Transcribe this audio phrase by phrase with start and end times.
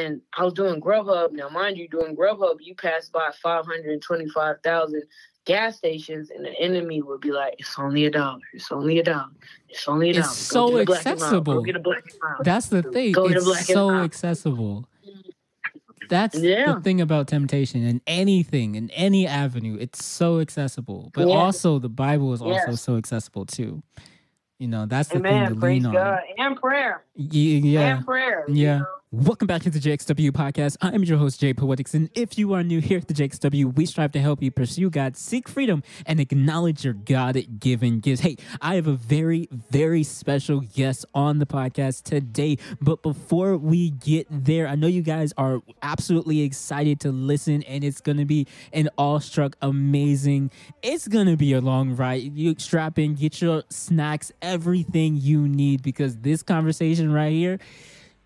[0.00, 1.32] and I was doing Grubhub.
[1.32, 5.02] Now, mind you, doing Grubhub, you pass by 525,000
[5.44, 8.40] gas stations, and the enemy would be like, "It's only a dollar.
[8.52, 9.30] It's only a dollar.
[9.68, 11.64] It's only a dollar." It's so accessible.
[12.42, 13.12] That's the thing.
[13.12, 14.88] Go it's so accessible.
[15.06, 15.30] Mm-hmm.
[16.08, 16.74] That's yeah.
[16.74, 19.76] the thing about temptation and anything in any avenue.
[19.80, 23.82] It's so accessible, but also the Bible is also so accessible too.
[24.58, 25.46] You know, that's the Amen.
[25.46, 26.06] thing to Praise lean God.
[26.06, 26.18] on.
[26.36, 27.02] And prayer.
[27.14, 27.96] Yeah.
[27.96, 28.44] And prayer.
[28.46, 28.54] Yeah.
[28.54, 28.86] You know?
[29.12, 30.76] Welcome back to the JXW podcast.
[30.80, 31.94] I'm your host, Jay Poetix.
[31.94, 34.88] And if you are new here at the JXW, we strive to help you pursue
[34.88, 38.20] God, seek freedom, and acknowledge your God given gifts.
[38.20, 42.58] Hey, I have a very, very special guest on the podcast today.
[42.80, 47.82] But before we get there, I know you guys are absolutely excited to listen, and
[47.82, 50.52] it's going to be an awestruck, amazing.
[50.84, 52.22] It's going to be a long ride.
[52.22, 57.58] You strap in, get your snacks, everything you need, because this conversation right here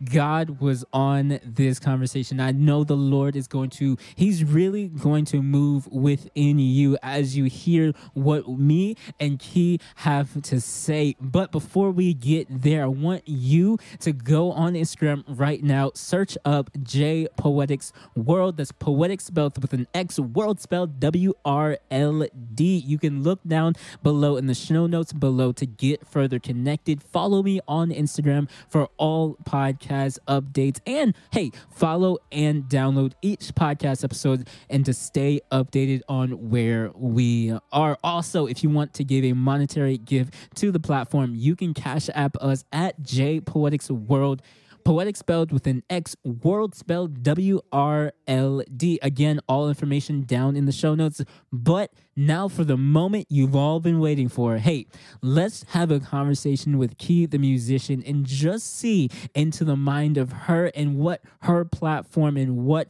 [0.03, 2.41] God was on this conversation.
[2.41, 7.37] I know the Lord is going to, He's really going to move within you as
[7.37, 11.15] you hear what me and Khiy have to say.
[11.21, 16.37] But before we get there, I want you to go on Instagram right now, search
[16.45, 18.57] up J Poetix World.
[18.57, 22.77] That's poetic spelled with an X, world spelled W R L D.
[22.77, 27.03] You can look down below in the show notes below to get further connected.
[27.03, 30.81] Follow me on Instagram for all podcasts podcast updates.
[30.87, 37.57] And hey, follow and download each podcast episode and to stay updated on where we
[37.73, 37.99] are.
[38.03, 42.09] Also, if you want to give a monetary gift to the platform, you can cash
[42.15, 44.43] app us at J Poetix World.
[44.85, 48.99] Poetic spelled with an X, world spelled W R L D.
[49.01, 51.23] Again, all information down in the show notes.
[51.51, 54.59] But now for the moment you've all been waiting for.
[54.59, 54.87] Hey,
[55.23, 60.33] let's have a conversation with Khiy, the musician, and just see into the mind of
[60.33, 62.89] her and what her platform and what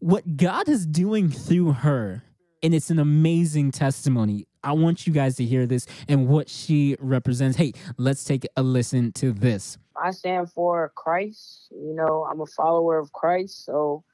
[0.00, 2.24] what God is doing through her.
[2.62, 4.46] And it's an amazing testimony.
[4.62, 7.56] I want you guys to hear this and what she represents.
[7.56, 9.78] Hey, let's take a listen to this.
[10.00, 11.68] I stand for Christ.
[11.70, 13.64] You know, I'm a follower of Christ.
[13.64, 14.04] So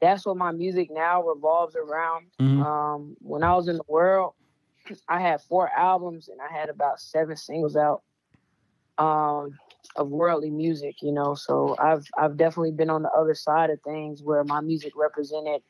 [0.00, 2.26] that's what my music now revolves around.
[2.40, 2.62] Mm-hmm.
[2.62, 4.34] Um, when I was in the world,
[5.08, 8.02] I had four albums and I had about seven singles out
[8.98, 9.58] um,
[9.96, 11.34] of worldly music, you know.
[11.34, 15.62] So I've I've definitely been on the other side of things where my music represented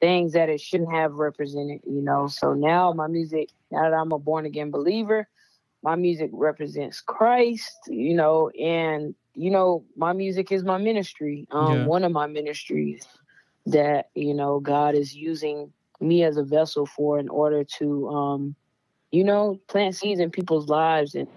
[0.00, 2.28] things that it shouldn't have represented, you know.
[2.28, 5.28] So now my music, now that I'm a born again believer,
[5.82, 11.46] my music represents Christ, you know, and you know, my music is my ministry.
[11.52, 11.86] Um, yeah.
[11.86, 13.06] one of my ministries
[13.66, 18.56] that, you know, God is using me as a vessel for in order to um,
[19.10, 21.28] you know, plant seeds in people's lives and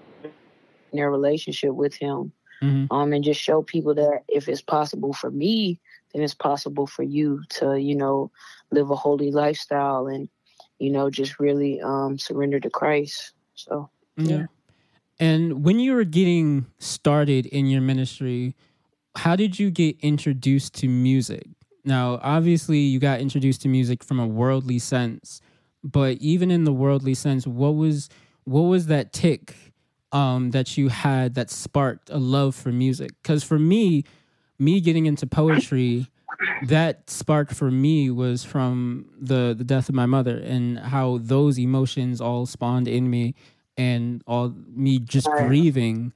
[0.91, 2.31] their relationship with him.
[2.61, 2.93] Mm-hmm.
[2.93, 5.79] Um, and just show people that if it's possible for me,
[6.13, 8.29] then it's possible for you to, you know,
[8.71, 10.29] live a holy lifestyle and,
[10.77, 13.33] you know, just really um surrender to Christ.
[13.55, 14.45] So yeah.
[15.19, 18.55] And when you were getting started in your ministry,
[19.15, 21.47] how did you get introduced to music?
[21.85, 25.41] Now, obviously, you got introduced to music from a worldly sense,
[25.83, 28.09] but even in the worldly sense, what was
[28.45, 29.55] what was that tick
[30.11, 33.11] um, that you had that sparked a love for music?
[33.21, 34.03] Because for me,
[34.57, 36.07] me getting into poetry,
[36.67, 41.59] that spark for me was from the the death of my mother and how those
[41.59, 43.35] emotions all spawned in me
[43.81, 46.13] and all me just grieving.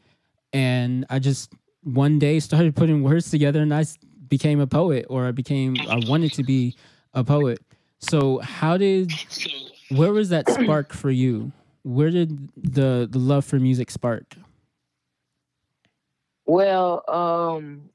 [0.54, 1.52] And i just
[1.84, 3.86] one day started putting words together and i
[4.28, 6.76] became a poet or i became i wanted to be
[7.14, 7.60] a poet.
[8.00, 9.10] So how did
[9.90, 11.52] where was that spark for you?
[11.84, 14.36] Where did the the love for music spark?
[16.46, 17.90] Well um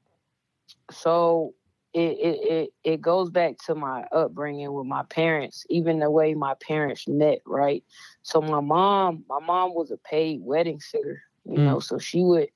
[0.91, 1.53] so
[1.93, 6.33] it, it, it, it goes back to my upbringing with my parents, even the way
[6.33, 7.83] my parents met, right?
[8.23, 11.65] So my mom, my mom was a paid wedding singer, you mm.
[11.65, 12.49] know, so she would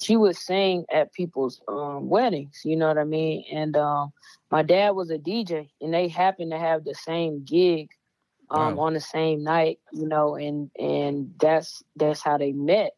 [0.00, 3.44] she would sing at people's um, weddings, you know what I mean?
[3.52, 4.12] And um,
[4.50, 7.90] my dad was a DJ, and they happened to have the same gig
[8.50, 8.84] um, wow.
[8.84, 12.92] on the same night, you know, and and that's that's how they met.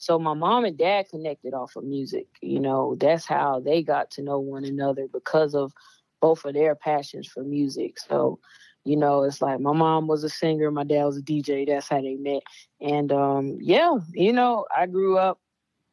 [0.00, 2.26] So my mom and dad connected off of music.
[2.40, 5.74] You know, that's how they got to know one another because of
[6.22, 7.98] both of their passions for music.
[7.98, 8.38] So,
[8.84, 11.66] you know, it's like my mom was a singer, my dad was a DJ.
[11.66, 12.42] That's how they met.
[12.80, 15.38] And um, yeah, you know, I grew up,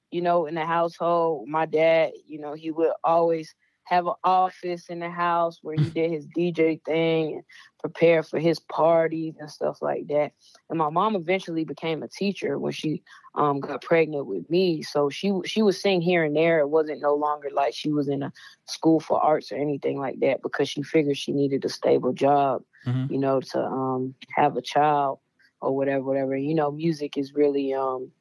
[0.10, 1.50] you know, in the household.
[1.50, 3.54] My dad, you know, he would always
[3.88, 7.44] have an office in the house where he did his DJ thing and
[7.80, 10.34] prepare for his parties and stuff like that.
[10.70, 13.02] And my mom eventually became a teacher when she
[13.36, 14.82] um, got pregnant with me.
[14.82, 16.60] So she she would sing here and there.
[16.60, 18.34] It wasn't no longer like she was in a
[18.66, 22.64] school for arts or anything like that because she figured she needed a stable job,
[22.86, 23.14] mm-hmm.
[23.14, 25.20] you know, to um, have a child
[25.62, 26.36] or whatever, whatever.
[26.36, 28.12] You know, music is really um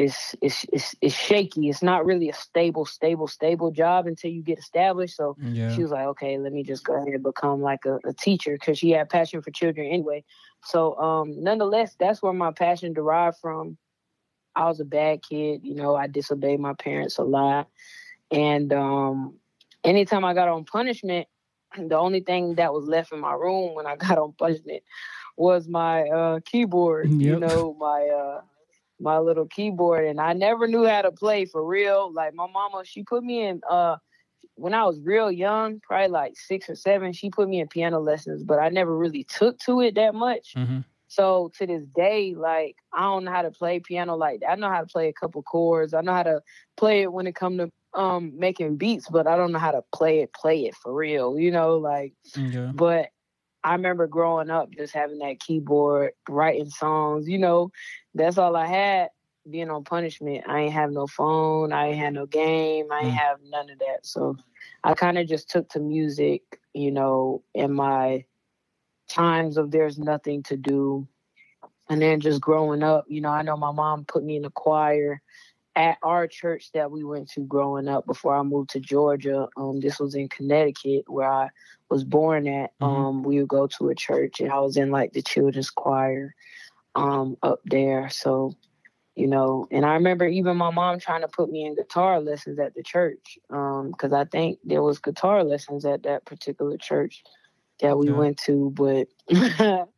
[0.00, 1.68] it's, it's it's it's shaky.
[1.68, 5.14] It's not really a stable, stable, stable job until you get established.
[5.16, 5.74] So yeah.
[5.74, 8.54] she was like, okay, let me just go ahead and become like a, a teacher
[8.54, 10.24] because she had passion for children anyway.
[10.64, 13.76] So um, nonetheless, that's where my passion derived from.
[14.56, 15.94] I was a bad kid, you know.
[15.94, 17.68] I disobeyed my parents a lot,
[18.30, 19.34] and um,
[19.84, 21.28] anytime I got on punishment,
[21.78, 24.82] the only thing that was left in my room when I got on punishment
[25.36, 27.10] was my uh, keyboard.
[27.10, 27.20] Yep.
[27.20, 28.40] You know, my uh,
[29.00, 32.12] my little keyboard and I never knew how to play for real.
[32.12, 33.96] Like my mama, she put me in uh
[34.56, 37.98] when I was real young, probably like six or seven, she put me in piano
[37.98, 40.54] lessons, but I never really took to it that much.
[40.54, 40.80] Mm-hmm.
[41.08, 44.50] So to this day, like I don't know how to play piano like that.
[44.50, 45.94] I know how to play a couple chords.
[45.94, 46.42] I know how to
[46.76, 49.82] play it when it come to um making beats, but I don't know how to
[49.92, 52.70] play it, play it for real, you know, like okay.
[52.72, 53.08] but
[53.62, 57.70] I remember growing up just having that keyboard, writing songs, you know,
[58.14, 59.08] that's all I had
[59.48, 60.44] being on punishment.
[60.46, 63.18] I ain't have no phone, I ain't had no game, I ain't mm.
[63.18, 63.98] have none of that.
[64.02, 64.36] So
[64.84, 66.42] I kind of just took to music,
[66.72, 68.24] you know, in my
[69.08, 71.06] times of there's nothing to do.
[71.88, 74.50] And then just growing up, you know, I know my mom put me in a
[74.50, 75.20] choir
[75.76, 79.48] at our church that we went to growing up before I moved to Georgia.
[79.56, 81.50] Um, this was in Connecticut where I
[81.88, 82.78] was born at.
[82.80, 82.84] Mm-hmm.
[82.84, 86.34] Um, we would go to a church and I was in like the children's choir
[86.94, 88.08] um, up there.
[88.10, 88.54] So,
[89.14, 92.58] you know, and I remember even my mom trying to put me in guitar lessons
[92.58, 97.22] at the church because um, I think there was guitar lessons at that particular church
[97.80, 98.16] that we yeah.
[98.16, 99.08] went to, but.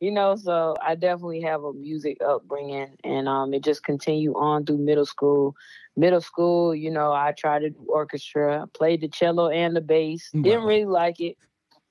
[0.00, 4.66] you know, so I definitely have a music upbringing, and um, it just continued on
[4.66, 5.54] through middle school.
[5.96, 10.30] Middle school, you know, I tried to do orchestra, played the cello and the bass.
[10.32, 11.38] Didn't really like it.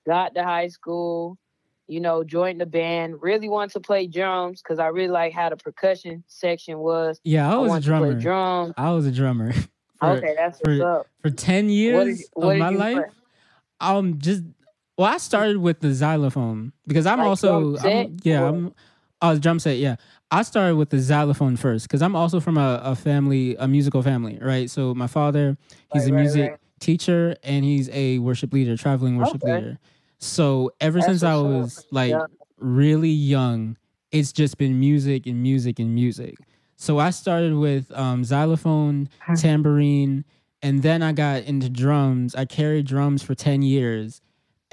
[0.05, 1.39] Got to high school,
[1.87, 3.23] you know, joined the band.
[3.23, 7.19] Really wanted to play drums because I really like how the percussion section was.
[7.23, 8.13] Yeah, I was I a drummer.
[8.13, 8.73] drums.
[8.77, 9.53] I was a drummer.
[9.97, 11.07] For, okay, that's what's for, up.
[11.21, 13.05] For ten years what what of my life, play?
[13.79, 14.43] um, just
[14.97, 18.47] well, I started with the xylophone because I'm like also I'm, yeah?
[18.47, 18.73] I'm
[19.21, 19.95] oh drum set, yeah.
[20.31, 24.01] I started with the xylophone first because I'm also from a, a, family, a musical
[24.01, 24.69] family, right?
[24.69, 25.57] So my father,
[25.93, 26.59] he's right, a music right.
[26.79, 29.55] teacher and he's a worship leader, traveling worship okay.
[29.55, 29.79] leader.
[30.19, 32.25] So ever That's since I was like yeah.
[32.57, 33.77] really young,
[34.11, 36.35] it's just been music and music and music.
[36.77, 40.25] So I started with um, xylophone, tambourine,
[40.61, 42.35] and then I got into drums.
[42.35, 44.21] I carried drums for 10 years.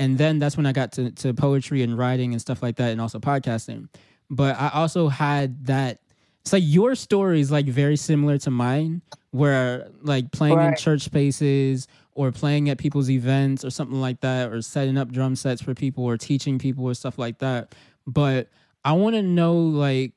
[0.02, 2.90] And then that's when I got to, to poetry and writing and stuff like that,
[2.90, 3.88] and also podcasting.
[4.28, 6.00] But I also had that.
[6.40, 10.70] It's like your story is like very similar to mine, where like playing right.
[10.70, 15.12] in church spaces or playing at people's events or something like that, or setting up
[15.12, 17.72] drum sets for people or teaching people or stuff like that.
[18.04, 18.48] But
[18.84, 20.14] I want to know like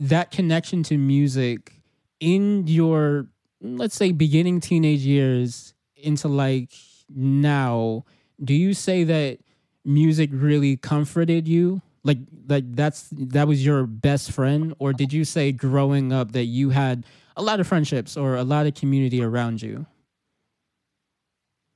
[0.00, 1.72] that connection to music
[2.20, 3.28] in your,
[3.62, 6.74] let's say, beginning teenage years into like
[7.08, 8.04] now.
[8.42, 9.38] Do you say that
[9.84, 11.82] music really comforted you?
[12.02, 16.44] Like, like that's that was your best friend, or did you say growing up that
[16.44, 17.04] you had
[17.36, 19.86] a lot of friendships or a lot of community around you?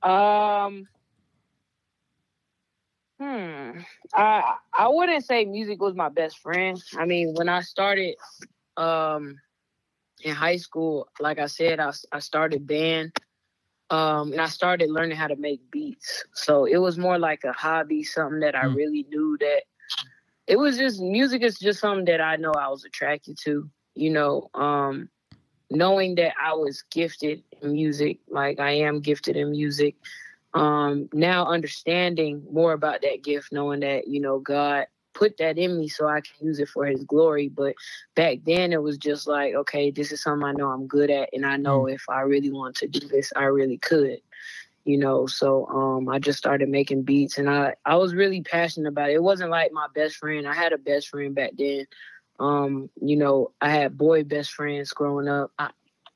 [0.03, 0.87] Um.
[3.19, 3.79] Hmm.
[4.13, 6.81] I I wouldn't say music was my best friend.
[6.97, 8.15] I mean, when I started
[8.77, 9.37] um
[10.21, 13.13] in high school, like I said, I I started band.
[13.91, 16.23] Um, and I started learning how to make beats.
[16.33, 18.75] So it was more like a hobby, something that I mm.
[18.75, 19.63] really knew that
[20.47, 24.09] it was just music is just something that I know I was attracted to, you
[24.09, 24.49] know.
[24.53, 25.09] Um,
[25.69, 29.95] knowing that I was gifted in music, like I am gifted in music,
[30.53, 34.87] um, now understanding more about that gift, knowing that, you know, God
[35.19, 37.49] put that in me so I can use it for his glory.
[37.49, 37.75] But
[38.15, 41.29] back then it was just like, okay, this is something I know I'm good at
[41.33, 41.93] and I know mm.
[41.93, 44.19] if I really want to do this, I really could.
[44.85, 48.89] You know, so um I just started making beats and I I was really passionate
[48.89, 49.15] about it.
[49.15, 50.47] It wasn't like my best friend.
[50.47, 51.85] I had a best friend back then
[52.39, 55.51] um, you know, I had boy best friends growing up.
[55.59, 55.71] I,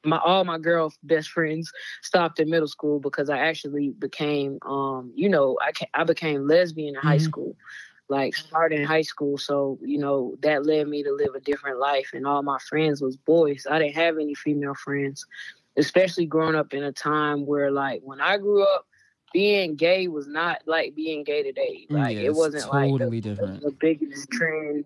[0.06, 5.12] my all my girl best friends stopped in middle school because I actually became, um,
[5.16, 7.08] you know, I I became lesbian in mm-hmm.
[7.08, 7.56] high school,
[8.10, 9.38] like started in high school.
[9.38, 13.02] So you know that led me to live a different life, and all my friends
[13.02, 13.66] was boys.
[13.70, 15.26] I didn't have any female friends,
[15.78, 18.86] especially growing up in a time where like when I grew up,
[19.34, 21.88] being gay was not like being gay today.
[21.90, 23.62] Like yeah, it wasn't totally like the, different.
[23.62, 24.86] The biggest trend.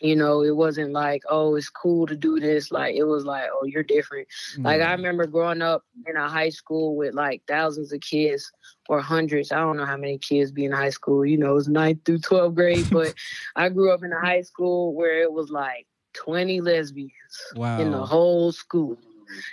[0.00, 2.70] You know, it wasn't like, oh, it's cool to do this.
[2.70, 4.28] Like it was like, oh, you're different.
[4.58, 8.50] Like I remember growing up in a high school with like thousands of kids
[8.88, 9.50] or hundreds.
[9.50, 11.26] I don't know how many kids be in high school.
[11.26, 13.14] You know, it's ninth through 12th grade, but
[13.56, 17.12] I grew up in a high school where it was like 20 lesbians
[17.54, 17.80] wow.
[17.80, 18.96] in the whole school.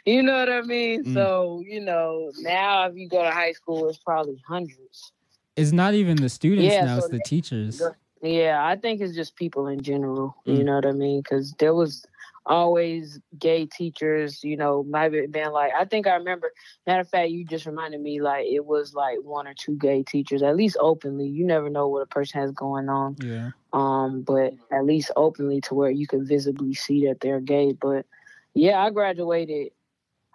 [0.06, 1.04] You know what I mean?
[1.04, 1.14] Mm.
[1.14, 5.12] So, you know, now if you go to high school, it's probably hundreds.
[5.56, 7.82] It's not even the students yeah, now, so it's the teachers.
[8.26, 10.36] Yeah, I think it's just people in general.
[10.48, 10.58] Mm.
[10.58, 11.22] You know what I mean?
[11.22, 12.06] Because there was
[12.46, 16.52] always gay teachers, you know, might have been like, I think I remember,
[16.86, 20.04] matter of fact, you just reminded me like it was like one or two gay
[20.04, 21.28] teachers, at least openly.
[21.28, 23.16] You never know what a person has going on.
[23.20, 23.52] Yeah.
[23.74, 27.74] Um, but at least openly to where you can visibly see that they're gay.
[27.74, 28.06] But
[28.54, 29.72] yeah, I graduated.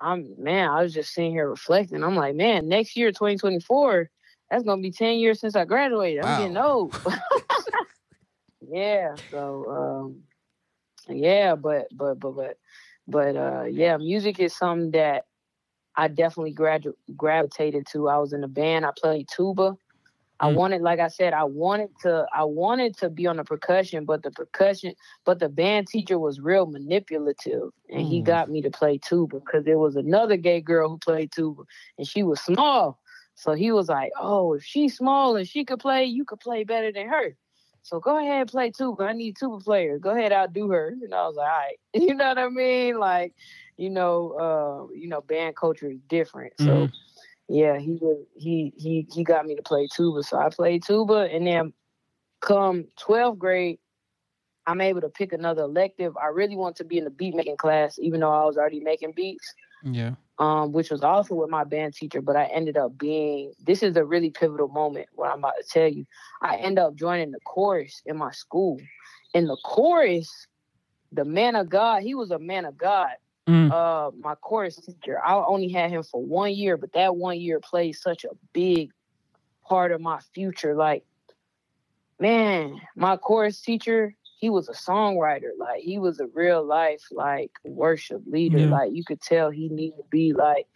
[0.00, 2.02] I'm man, I was just sitting here reflecting.
[2.02, 4.10] I'm like, man, next year, 2024,
[4.50, 6.24] that's gonna be 10 years since I graduated.
[6.24, 6.98] I'm getting old.
[8.68, 9.14] yeah.
[9.30, 10.22] So um
[11.08, 12.58] yeah, but but but but
[13.06, 15.26] but uh yeah, music is something that
[15.96, 18.08] I definitely gradu- gravitated to.
[18.08, 18.86] I was in a band.
[18.86, 19.76] I played tuba.
[20.40, 20.54] I mm.
[20.54, 24.22] wanted, like I said, I wanted to, I wanted to be on the percussion, but
[24.22, 24.94] the percussion,
[25.26, 28.08] but the band teacher was real manipulative, and mm.
[28.08, 31.62] he got me to play tuba because there was another gay girl who played tuba,
[31.98, 32.98] and she was small.
[33.40, 36.64] So he was like, "Oh, if she's small and she could play, you could play
[36.64, 37.36] better than her."
[37.82, 39.04] So go ahead and play tuba.
[39.04, 40.00] I need tuba players.
[40.00, 40.94] Go ahead, outdo her.
[41.02, 41.76] And I was like, all right.
[41.94, 42.98] You know what I mean?
[42.98, 43.34] Like,
[43.76, 46.52] you know, uh, you know, band culture is different.
[46.58, 46.94] So mm-hmm.
[47.48, 50.22] yeah, he was he he he got me to play tuba.
[50.22, 51.72] So I played tuba and then
[52.40, 53.78] come 12th grade,
[54.66, 56.16] I'm able to pick another elective.
[56.16, 58.80] I really want to be in the beat making class, even though I was already
[58.80, 59.54] making beats.
[59.84, 63.82] Yeah um, which was also with my band teacher, but I ended up being this
[63.82, 66.06] is a really pivotal moment, what I'm about to tell you.
[66.40, 68.80] I end up joining the chorus in my school.
[69.34, 70.46] In the chorus,
[71.12, 73.10] the man of God, he was a man of God.
[73.46, 73.70] Mm.
[73.70, 77.60] Uh, my chorus teacher, I only had him for one year, but that one year
[77.60, 78.92] played such a big
[79.62, 80.74] part of my future.
[80.74, 81.04] Like,
[82.18, 85.50] man, my chorus teacher, he was a songwriter.
[85.58, 88.58] Like he was a real life like worship leader.
[88.58, 88.70] Yeah.
[88.70, 90.66] Like you could tell he needed to be like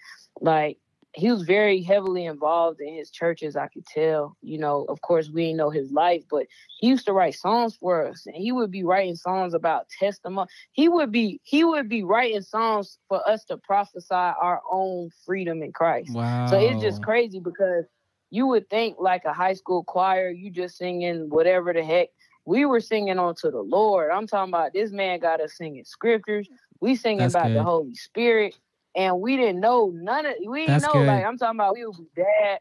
[0.40, 0.78] like
[1.14, 3.56] he was very heavily involved in his churches.
[3.56, 6.46] I could tell, you know, of course we didn't know his life, but
[6.80, 10.50] he used to write songs for us and he would be writing songs about testimony.
[10.72, 15.62] He would be, he would be writing songs for us to prophesy our own freedom
[15.62, 16.14] in Christ.
[16.14, 16.48] Wow.
[16.48, 17.84] So it's just crazy because
[18.30, 22.08] you would think like a high school choir, you just singing whatever the heck
[22.46, 24.10] we were singing onto the Lord.
[24.10, 26.48] I'm talking about this man got us singing scriptures.
[26.80, 27.56] We singing That's about good.
[27.56, 28.56] the Holy Spirit,
[28.94, 30.34] and we didn't know none of.
[30.46, 31.00] We didn't That's know.
[31.00, 31.06] Good.
[31.06, 32.60] Like I'm talking about, we would be bad.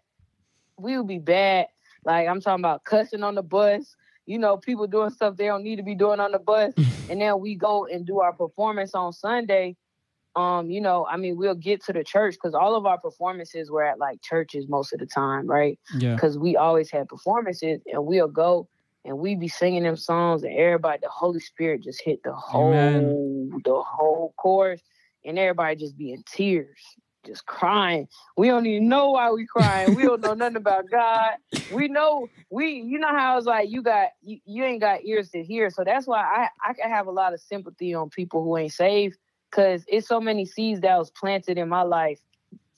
[0.77, 1.67] We would be bad.
[2.05, 3.95] Like I'm talking about cussing on the bus.
[4.25, 6.73] You know, people doing stuff they don't need to be doing on the bus,
[7.09, 9.75] and then we go and do our performance on Sunday.
[10.35, 13.69] Um, you know, I mean, we'll get to the church because all of our performances
[13.69, 15.77] were at like churches most of the time, right?
[15.95, 16.15] Yeah.
[16.15, 18.67] Because we always had performances, and we'll go
[19.05, 22.73] and we be singing them songs and everybody the holy spirit just hit the whole
[22.73, 23.61] Amen.
[23.65, 24.81] the whole chorus
[25.25, 26.79] and everybody just be in tears
[27.25, 28.07] just crying.
[28.37, 29.93] We don't even know why we crying.
[29.93, 31.35] We don't know nothing about god.
[31.69, 35.29] We know we you know how it's like you got you, you ain't got ears
[35.31, 35.69] to hear.
[35.69, 38.73] So that's why i i can have a lot of sympathy on people who ain't
[38.73, 39.17] saved
[39.49, 42.19] because it's so many seeds that was planted in my life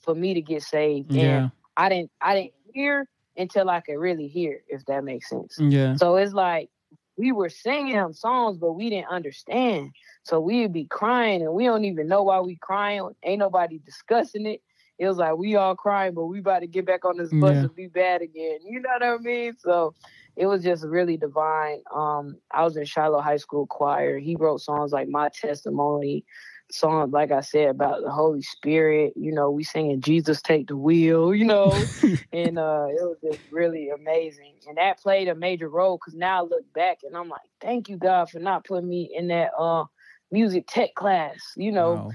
[0.00, 1.12] for me to get saved.
[1.12, 1.38] Yeah.
[1.38, 3.06] and i didn't i didn't hear
[3.36, 5.56] until I could really hear, if that makes sense.
[5.58, 5.96] Yeah.
[5.96, 6.70] So it's like
[7.16, 9.90] we were singing them songs, but we didn't understand.
[10.22, 13.08] So we'd be crying and we don't even know why we crying.
[13.22, 14.60] Ain't nobody discussing it.
[14.98, 17.54] It was like we all crying, but we about to get back on this bus
[17.54, 17.60] yeah.
[17.60, 18.58] and be bad again.
[18.64, 19.54] You know what I mean?
[19.58, 19.94] So
[20.36, 21.82] it was just really divine.
[21.94, 24.18] Um, I was in Shiloh High School choir.
[24.18, 26.24] He wrote songs like My Testimony,
[26.70, 29.12] song, like I said, about the Holy Spirit.
[29.16, 31.70] You know, we singing Jesus Take the Wheel, you know,
[32.32, 34.54] and uh, it was just really amazing.
[34.68, 37.88] And that played a major role because now I look back and I'm like, thank
[37.88, 39.84] you, God, for not putting me in that uh,
[40.30, 41.92] music tech class, you know.
[41.92, 42.10] Wow.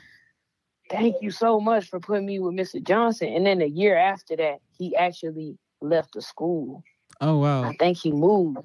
[0.90, 2.84] Thank you so much for putting me with Mr.
[2.84, 3.30] Johnson.
[3.30, 6.84] And then a year after that, he actually left the school.
[7.22, 7.64] Oh, wow.
[7.64, 8.58] I think he moved.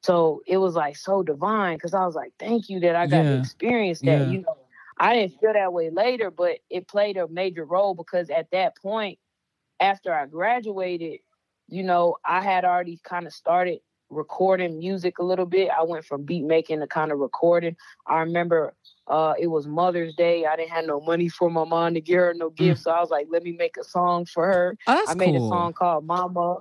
[0.00, 3.24] So it was like so divine because I was like, thank you that I got
[3.24, 3.32] yeah.
[3.32, 4.20] to experience that.
[4.20, 4.26] Yeah.
[4.28, 4.56] You know,
[5.00, 8.76] I didn't feel that way later, but it played a major role because at that
[8.76, 9.18] point,
[9.80, 11.20] after I graduated,
[11.68, 15.70] you know, I had already kind of started recording music a little bit.
[15.70, 17.76] I went from beat making to kind of recording.
[18.06, 18.74] I remember
[19.06, 20.46] uh, it was Mother's Day.
[20.46, 22.84] I didn't have no money for my mom to give her no gift, mm.
[22.84, 24.76] so I was like, let me make a song for her.
[24.86, 25.46] Oh, I made cool.
[25.46, 26.58] a song called Mama.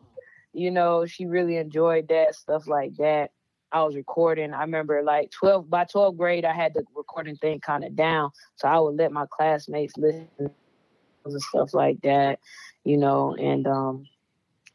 [0.53, 3.31] You know, she really enjoyed that stuff like that.
[3.71, 4.53] I was recording.
[4.53, 8.31] I remember like 12 by 12th grade, I had the recording thing kind of down,
[8.55, 12.39] so I would let my classmates listen and stuff like that.
[12.83, 14.05] You know, and um,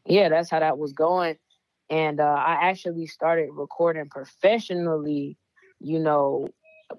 [0.05, 1.37] yeah, that's how that was going.
[1.89, 5.37] And uh, I actually started recording professionally,
[5.79, 6.49] you know,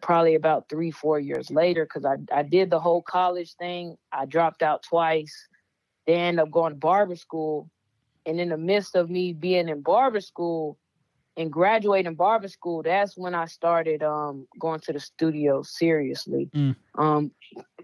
[0.00, 3.96] probably about three, four years later, because I, I did the whole college thing.
[4.12, 5.48] I dropped out twice.
[6.06, 7.70] Then ended up going to barber school.
[8.26, 10.78] And in the midst of me being in barber school
[11.36, 16.48] and graduating barber school, that's when I started um, going to the studio seriously.
[16.54, 16.76] Mm.
[16.96, 17.32] Um,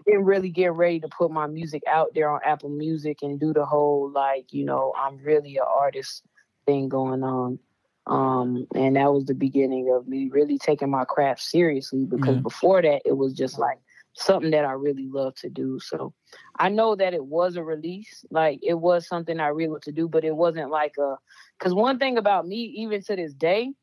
[0.05, 3.53] didn't really get ready to put my music out there on Apple Music and do
[3.53, 6.23] the whole like, you know, I'm really an artist
[6.65, 7.59] thing going on.
[8.07, 12.41] Um, and that was the beginning of me really taking my craft seriously because mm-hmm.
[12.41, 13.77] before that it was just like
[14.13, 15.79] something that I really love to do.
[15.79, 16.13] So
[16.57, 19.91] I know that it was a release, like it was something I really wanted to
[19.91, 21.15] do, but it wasn't like a
[21.57, 23.73] because one thing about me, even to this day,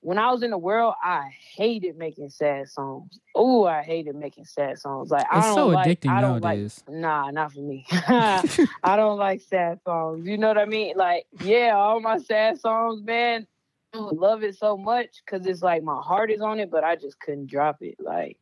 [0.00, 3.18] when I was in the world, I hated making sad songs.
[3.34, 5.10] Oh, I hated making sad songs.
[5.10, 6.84] Like it's I don't so like, addicting I don't nowadays.
[6.86, 7.84] Like, nah, not for me.
[7.90, 10.26] I don't like sad songs.
[10.26, 10.96] You know what I mean?
[10.96, 13.46] Like, yeah, all my sad songs, man,
[13.92, 16.96] I love it so much because it's like my heart is on it, but I
[16.96, 17.96] just couldn't drop it.
[17.98, 18.38] Like,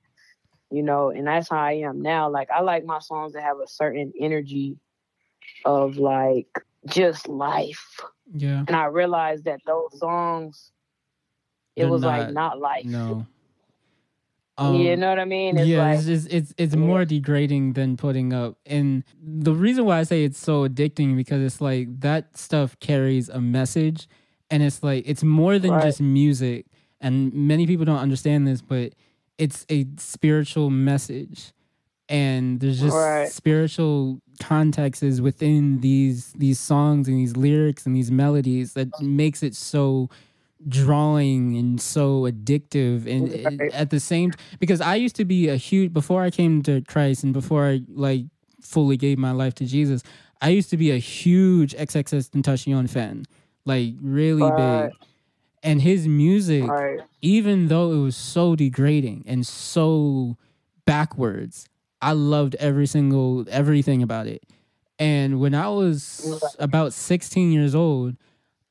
[0.70, 2.28] you know, and that's how I am now.
[2.28, 4.76] Like, I like my songs to have a certain energy
[5.64, 6.48] of like
[6.86, 8.00] just life.
[8.34, 8.64] Yeah.
[8.66, 10.72] And I realized that those songs
[11.76, 12.84] it They're was not, like not life.
[12.84, 13.26] No.
[14.58, 15.58] Um, you know what I mean?
[15.58, 18.56] It's yeah, like, it's just, it's it's more degrading than putting up.
[18.64, 23.28] And the reason why I say it's so addicting because it's like that stuff carries
[23.28, 24.08] a message,
[24.50, 25.82] and it's like it's more than right.
[25.82, 26.66] just music.
[27.02, 28.94] And many people don't understand this, but
[29.38, 31.52] it's a spiritual message,
[32.08, 33.28] and there's just right.
[33.28, 39.54] spiritual contexts within these these songs and these lyrics and these melodies that makes it
[39.54, 40.08] so
[40.68, 43.72] drawing and so addictive and right.
[43.72, 47.24] at the same because I used to be a huge before I came to Christ
[47.24, 48.24] and before I like
[48.60, 50.02] fully gave my life to Jesus
[50.40, 53.24] I used to be a huge XXXTentacion fan
[53.64, 54.90] like really right.
[54.90, 55.08] big
[55.66, 57.00] and his music right.
[57.20, 60.36] even though it was so degrading and so
[60.84, 61.68] backwards
[62.00, 64.42] I loved every single everything about it
[64.98, 68.16] and when I was about 16 years old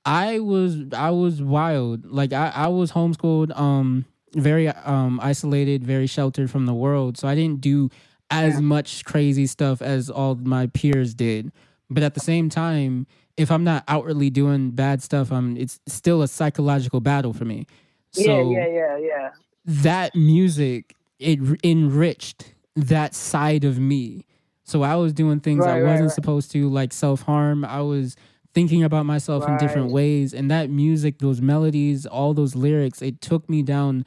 [0.06, 2.06] I was I was wild.
[2.06, 4.06] Like I, I was homeschooled, um,
[4.36, 7.18] very um isolated, very sheltered from the world.
[7.18, 7.90] So I didn't do
[8.30, 11.52] as much crazy stuff as all my peers did.
[11.90, 16.22] But at the same time, if I'm not outwardly doing bad stuff, I'm it's still
[16.22, 17.68] a psychological battle for me.
[18.12, 19.30] So yeah, yeah, yeah, yeah.
[19.66, 24.26] That music it enriched that side of me.
[24.64, 26.12] So I was doing things right, I wasn't right, right.
[26.12, 27.64] supposed to, like self harm.
[27.66, 28.16] I was
[28.56, 33.20] thinking about myself in different ways and that music those melodies all those lyrics it
[33.20, 34.06] took me down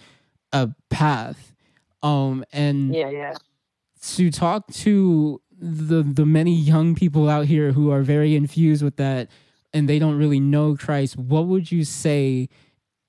[0.54, 1.52] a path
[2.02, 3.34] um and yeah yeah
[4.00, 8.96] to talk to the the many young people out here who are very infused with
[8.96, 9.28] that
[9.72, 12.48] and they don't really know Christ what would you say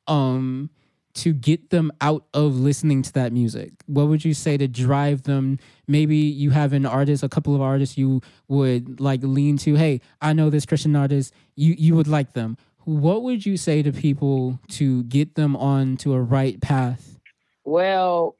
[0.08, 0.70] um
[1.14, 3.74] to get them out of listening to that music?
[3.88, 5.60] What would you say to drive them?
[5.88, 9.76] Maybe you have an artist, a couple of artists you would like lean to.
[9.76, 11.34] Hey, I know this Christian artist.
[11.56, 12.58] You you would like them.
[12.86, 17.20] What would you say to people to get them on to a right path?
[17.66, 18.36] Well,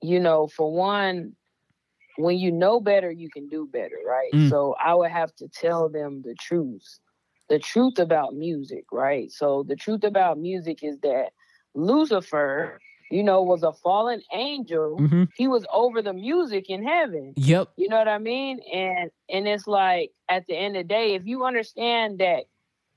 [0.00, 1.34] you know, for one,
[2.22, 4.30] when you know better, you can do better, right?
[4.32, 4.50] Mm.
[4.50, 6.98] So I would have to tell them the truth.
[7.48, 9.30] The truth about music, right?
[9.30, 11.30] So the truth about music is that
[11.74, 12.78] Lucifer,
[13.10, 14.98] you know, was a fallen angel.
[15.00, 15.24] Mm-hmm.
[15.36, 17.34] He was over the music in heaven.
[17.36, 17.70] Yep.
[17.76, 18.60] You know what I mean?
[18.72, 22.44] And and it's like at the end of the day, if you understand that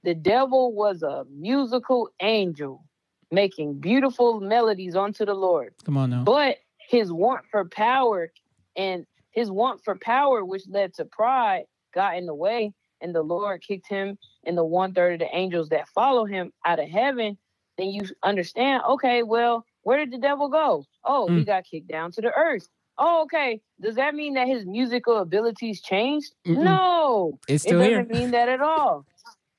[0.03, 2.83] the devil was a musical angel
[3.31, 5.73] making beautiful melodies unto the Lord.
[5.85, 6.23] Come on now.
[6.23, 6.57] But
[6.89, 8.31] his want for power
[8.75, 13.21] and his want for power, which led to pride, got in the way, and the
[13.21, 16.87] Lord kicked him and the one third of the angels that follow him out of
[16.87, 17.37] heaven
[17.77, 20.85] then you understand, okay, well, where did the devil go?
[21.03, 21.39] Oh, mm.
[21.39, 22.67] he got kicked down to the earth.
[22.97, 23.61] Oh, okay.
[23.81, 26.33] Does that mean that his musical abilities changed?
[26.45, 26.63] Mm-mm.
[26.63, 27.39] No.
[27.47, 28.21] It's still it doesn't here.
[28.21, 29.05] mean that at all.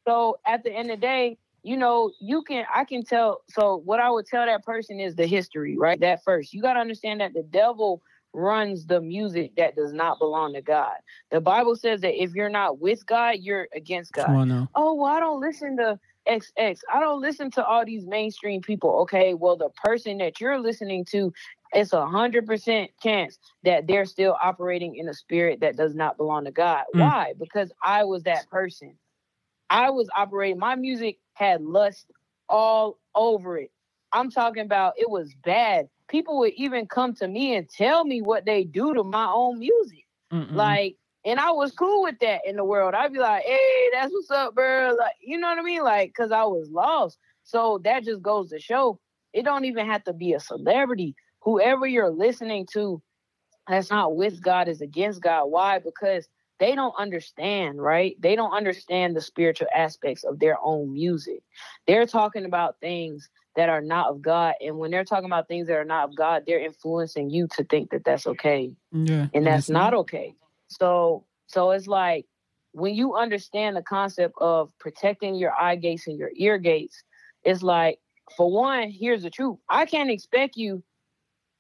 [0.07, 3.81] So at the end of the day, you know, you can I can tell so
[3.85, 5.99] what I would tell that person is the history, right?
[5.99, 6.53] That first.
[6.53, 8.03] You gotta understand that the devil
[8.35, 10.95] runs the music that does not belong to God.
[11.31, 14.31] The Bible says that if you're not with God, you're against God.
[14.31, 16.79] On, oh, well, I don't listen to XX.
[16.93, 18.91] I don't listen to all these mainstream people.
[19.03, 21.33] Okay, well, the person that you're listening to,
[21.73, 26.17] it's a hundred percent chance that they're still operating in a spirit that does not
[26.17, 26.85] belong to God.
[26.95, 27.01] Mm.
[27.01, 27.35] Why?
[27.39, 28.97] Because I was that person.
[29.71, 30.59] I was operating.
[30.59, 32.07] My music had lust
[32.49, 33.71] all over it.
[34.13, 35.89] I'm talking about it was bad.
[36.09, 39.59] People would even come to me and tell me what they do to my own
[39.59, 40.05] music.
[40.33, 40.55] Mm-mm.
[40.55, 42.95] Like, and I was cool with that in the world.
[42.95, 44.95] I'd be like, hey, that's what's up, bro.
[44.99, 45.83] Like, you know what I mean?
[45.83, 47.19] Like, cause I was lost.
[47.45, 49.01] So that just goes to show
[49.33, 51.15] it don't even have to be a celebrity.
[51.41, 53.03] Whoever you're listening to
[53.69, 55.47] that's not with God is against God.
[55.47, 55.79] Why?
[55.79, 56.29] Because
[56.61, 58.17] they don't understand, right?
[58.21, 61.43] They don't understand the spiritual aspects of their own music.
[61.87, 64.55] They're talking about things that are not of God.
[64.61, 67.65] And when they're talking about things that are not of God, they're influencing you to
[67.65, 68.75] think that that's okay.
[68.93, 69.29] Yeah.
[69.33, 70.35] And that's not okay.
[70.69, 72.27] So, so it's like
[72.73, 77.03] when you understand the concept of protecting your eye gates and your ear gates,
[77.45, 77.99] it's like,
[78.37, 79.59] for one, here's the truth.
[79.69, 80.83] I can't expect you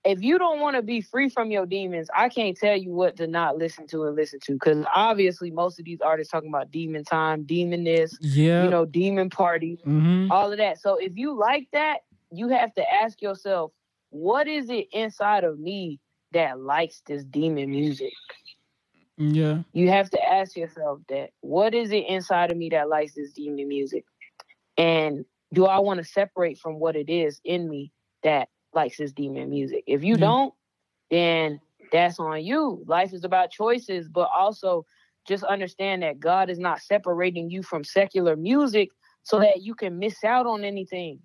[0.04, 3.16] if you don't want to be free from your demons, I can't tell you what
[3.16, 6.70] to not listen to and listen to because obviously most of these artists talking about
[6.70, 10.30] demon time, demon this, yeah, you know, demon party, mm-hmm.
[10.30, 10.78] all of that.
[10.78, 13.72] So if you like that, you have to ask yourself,
[14.10, 16.00] what is it inside of me
[16.32, 18.12] that likes this demon music?
[19.16, 19.62] Yeah.
[19.72, 21.30] You have to ask yourself that.
[21.40, 24.04] What is it inside of me that likes this demon music?
[24.76, 27.92] And do I want to separate from what it is in me
[28.24, 29.84] that likes his demon music.
[29.87, 30.22] If you mm-hmm.
[30.22, 30.54] don't,
[31.10, 31.60] then
[31.92, 32.82] that's on you.
[32.87, 34.84] Life is about choices, but also
[35.26, 38.90] just understand that God is not separating you from secular music
[39.22, 41.20] so that you can miss out on anything.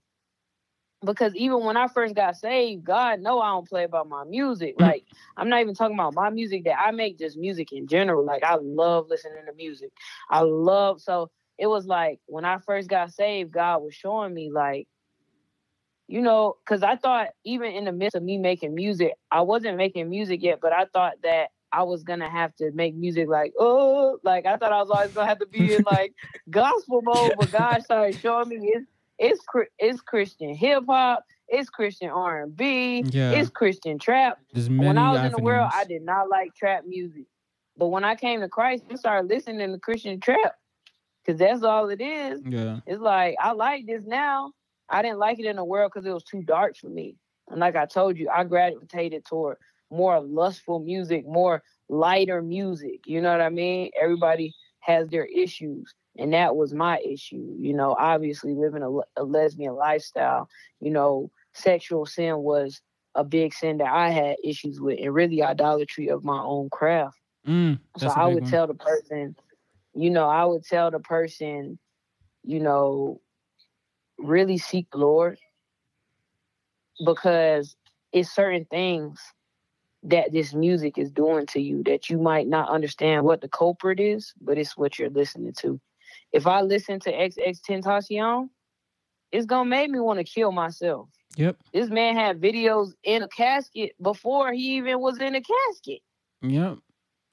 [1.06, 4.78] Because even when I first got saved, God know I don't play about my music.
[4.78, 4.84] Mm-hmm.
[4.84, 5.06] Like
[5.38, 8.26] I'm not even talking about my music that I make, just music in general.
[8.26, 9.92] Like I love listening to music.
[10.30, 14.50] I love so it was like when I first got saved, God was showing me
[14.52, 14.88] like
[16.10, 19.78] you know, because I thought even in the midst of me making music, I wasn't
[19.78, 23.54] making music yet, but I thought that I was gonna have to make music like
[23.60, 26.14] oh, like I thought I was always gonna have to be in like
[26.50, 27.36] gospel mode.
[27.38, 28.88] But God started showing me it's
[29.20, 29.46] it's
[29.78, 33.06] it's Christian hip hop, it's Christian R and B,
[33.40, 34.40] it's Christian trap.
[34.80, 37.26] When I was in the world, I did not like trap music,
[37.78, 40.56] but when I came to Christ, I started listening to Christian trap
[41.24, 42.42] because that's all it is.
[42.48, 44.54] Yeah, it's like I like this now
[44.90, 47.16] I didn't like it in the world because it was too dark for me.
[47.50, 49.58] And like I told you, I gravitated toward
[49.92, 53.02] more lustful music, more lighter music.
[53.06, 53.92] You know what I mean?
[54.00, 55.94] Everybody has their issues.
[56.18, 57.56] And that was my issue.
[57.58, 60.50] You know, obviously living a, a lesbian lifestyle,
[60.80, 62.82] you know, sexual sin was
[63.16, 67.18] a big sin that I had issues with, and really idolatry of my own craft.
[67.48, 68.52] Mm, so I would one.
[68.52, 69.36] tell the person,
[69.96, 71.80] you know, I would tell the person,
[72.44, 73.22] you know,
[74.20, 75.38] really seek the Lord
[77.06, 77.76] because
[78.12, 79.20] it's certain things
[80.04, 84.00] that this music is doing to you that you might not understand what the culprit
[84.00, 85.80] is, but it's what you're listening to.
[86.32, 88.50] If I listen to XXXTentacion,
[89.32, 91.10] it's gonna make me want to kill myself.
[91.36, 91.58] Yep.
[91.74, 96.00] This man had videos in a casket before he even was in a casket.
[96.42, 96.78] Yep.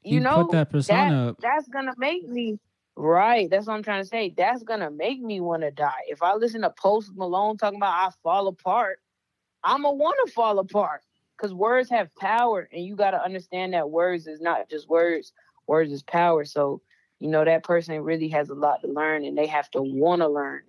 [0.02, 1.36] You he know that persona that.
[1.40, 2.58] That's gonna make me
[2.96, 3.50] Right.
[3.50, 4.32] That's what I'm trying to say.
[4.34, 6.02] That's gonna make me want to die.
[6.08, 9.00] If I listen to Post Malone talking about I fall apart,
[9.62, 11.02] I'ma want to fall apart.
[11.38, 15.34] Cause words have power, and you gotta understand that words is not just words.
[15.66, 16.46] Words is power.
[16.46, 16.80] So,
[17.18, 20.22] you know, that person really has a lot to learn, and they have to want
[20.22, 20.62] to learn.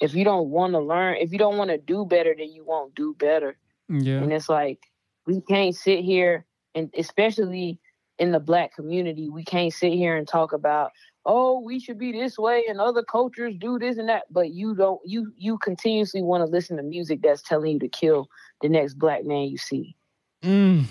[0.00, 2.64] If you don't want to learn, if you don't want to do better, then you
[2.64, 3.58] won't do better.
[3.90, 4.22] Yeah.
[4.22, 4.80] And it's like
[5.26, 7.78] we can't sit here, and especially
[8.18, 10.92] in the black community, we can't sit here and talk about
[11.24, 14.74] oh, we should be this way and other cultures do this and that, but you
[14.74, 18.28] don't you you continuously want to listen to music that's telling you to kill
[18.62, 19.96] the next black man you see.
[20.42, 20.84] Mm.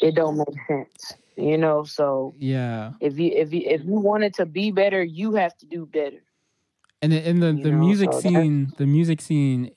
[0.00, 1.14] It don't make sense.
[1.36, 2.92] You know, so yeah.
[3.00, 6.22] If you if you if you wanted to be better, you have to do better.
[7.00, 9.70] And in the the, the music so scene, the music scene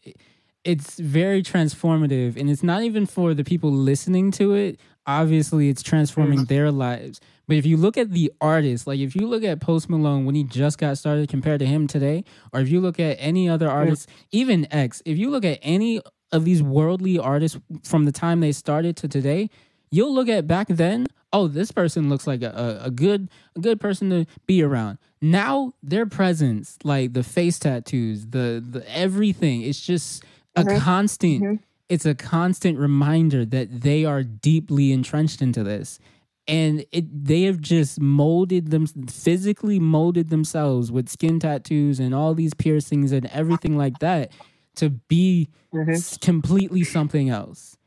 [0.66, 5.84] it's very transformative and it's not even for the people listening to it obviously it's
[5.84, 6.48] transforming mm.
[6.48, 9.90] their lives but if you look at the artist like if you look at post
[9.90, 13.18] malone when he just got started compared to him today or if you look at
[13.20, 18.06] any other artist even x if you look at any of these worldly artists from
[18.06, 19.50] the time they started to today
[19.92, 23.60] you'll look at back then oh this person looks like a, a, a good a
[23.60, 29.62] good person to be around now their presence like the face tattoos the the everything
[29.62, 30.24] it's just
[30.56, 30.78] a mm-hmm.
[30.80, 31.56] constant mm-hmm.
[31.90, 36.00] it's a constant reminder that they are deeply entrenched into this
[36.48, 42.34] and it they have just molded them physically molded themselves with skin tattoos and all
[42.34, 44.32] these piercings and everything like that
[44.76, 46.16] to be mm-hmm.
[46.22, 47.78] completely something else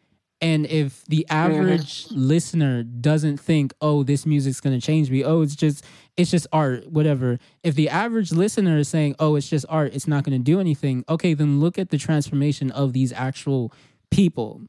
[0.40, 2.14] and if the average mm-hmm.
[2.16, 5.85] listener doesn't think oh this music's going to change me oh it's just
[6.16, 10.09] it's just art whatever if the average listener is saying oh it's just art it's
[10.09, 13.73] not going to do anything okay then look at the transformation of these actual
[14.11, 14.62] people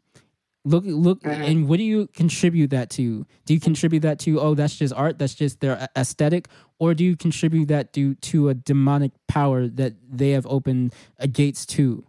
[0.66, 1.42] look look mm-hmm.
[1.42, 3.26] and what do you contribute that to?
[3.46, 6.48] Do you contribute that to oh that's just art that's just their aesthetic?
[6.80, 11.28] Or do you contribute that to to a demonic power that they have opened a
[11.28, 12.06] gates to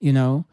[0.00, 0.46] you know?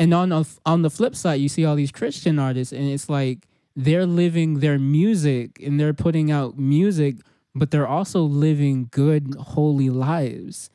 [0.00, 3.08] And on a, on the flip side you see all these christian artists and it's
[3.08, 7.16] like they're living their music and they're putting out music
[7.58, 10.70] but they're also living good holy lives.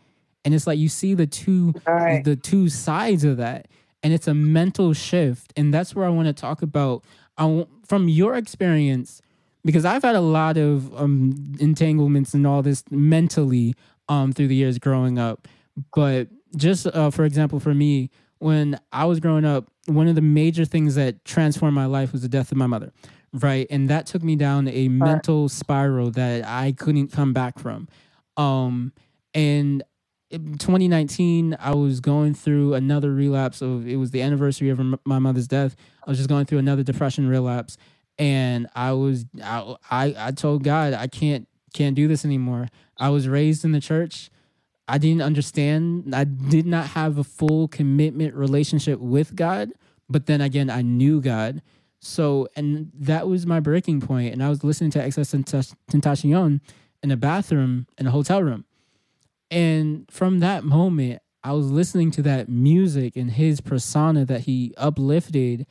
[0.46, 2.24] And it's like you see the two right.
[2.24, 3.68] the two sides of that
[4.04, 5.54] and it's a mental shift.
[5.56, 7.04] And that's where i want to talk about
[7.38, 9.22] I, from your experience
[9.66, 13.74] because i've had a lot of um, entanglements and all this mentally
[14.10, 15.48] um, through the years growing up.
[15.96, 20.22] But just uh, for example for me when i was growing up one of the
[20.22, 22.92] major things that transformed my life was the death of my mother
[23.34, 23.66] right?
[23.70, 27.88] And that took me down a mental spiral that i couldn't come back from.
[28.38, 28.94] Um,
[29.34, 29.84] and
[30.34, 35.48] 2019, I was going through another relapse of it was the anniversary of my mother's
[35.48, 35.76] death.
[36.06, 37.78] I was just going through another depression relapse,
[38.17, 42.67] and I was I I, I told God I can't can't do this anymore.
[42.98, 44.30] I was raised in the church.
[44.88, 46.13] I didn't understand.
[46.13, 49.72] I did not have a full commitment relationship with God,
[50.10, 51.62] but then again, I knew God.
[52.00, 54.34] So, and that was my breaking point.
[54.34, 56.60] And I was listening to XXXTentacion
[57.02, 58.65] in a bathroom in a hotel room
[59.54, 64.74] and from that moment, I was listening to that music and his persona that he
[64.78, 65.68] uplifted.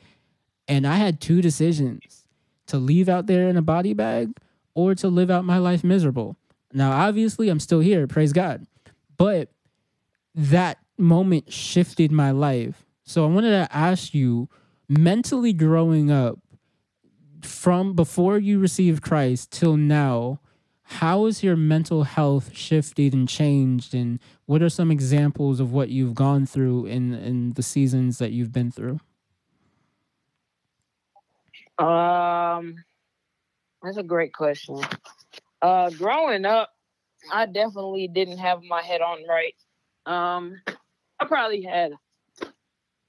[0.69, 2.23] And I had two decisions
[2.67, 4.37] to leave out there in a body bag
[4.73, 6.37] or to live out my life miserable.
[6.71, 8.65] Now, obviously, I'm still here, praise God.
[9.17, 9.49] But
[10.33, 12.85] that moment shifted my life.
[13.03, 14.47] So I wanted to ask you
[14.87, 16.39] mentally growing up
[17.41, 20.39] from before you received Christ till now,
[20.83, 25.89] how has your mental health shifted and changed and what are some examples of what
[25.89, 28.99] you've gone through in in the seasons that you've been through?
[31.79, 32.75] Um
[33.81, 34.81] that's a great question.
[35.61, 36.69] Uh growing up
[37.31, 39.55] i definitely didn't have my head on right.
[40.05, 40.61] Um
[41.19, 41.93] i probably had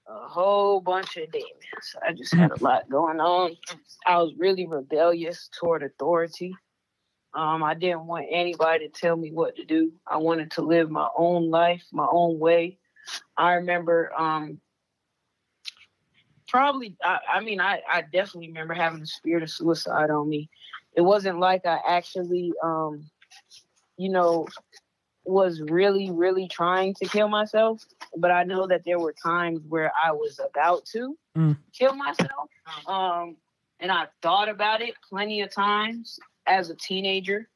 [0.06, 1.96] a whole bunch of demons.
[2.06, 3.56] I just had a lot going on.
[4.06, 6.54] I was really rebellious toward authority
[7.34, 9.92] um, I didn't want anybody to tell me what to do.
[10.06, 12.78] I wanted to live my own life, my own way.
[13.36, 14.60] I remember um,
[16.48, 20.48] probably, I, I mean, I, I definitely remember having a spirit of suicide on me.
[20.94, 23.10] It wasn't like I actually, um,
[23.96, 24.46] you know,
[25.24, 27.84] was really, really trying to kill myself,
[28.16, 31.56] but I know that there were times where I was about to mm.
[31.72, 32.48] kill myself.
[32.86, 33.36] Um,
[33.80, 37.48] and I thought about it plenty of times as a teenager,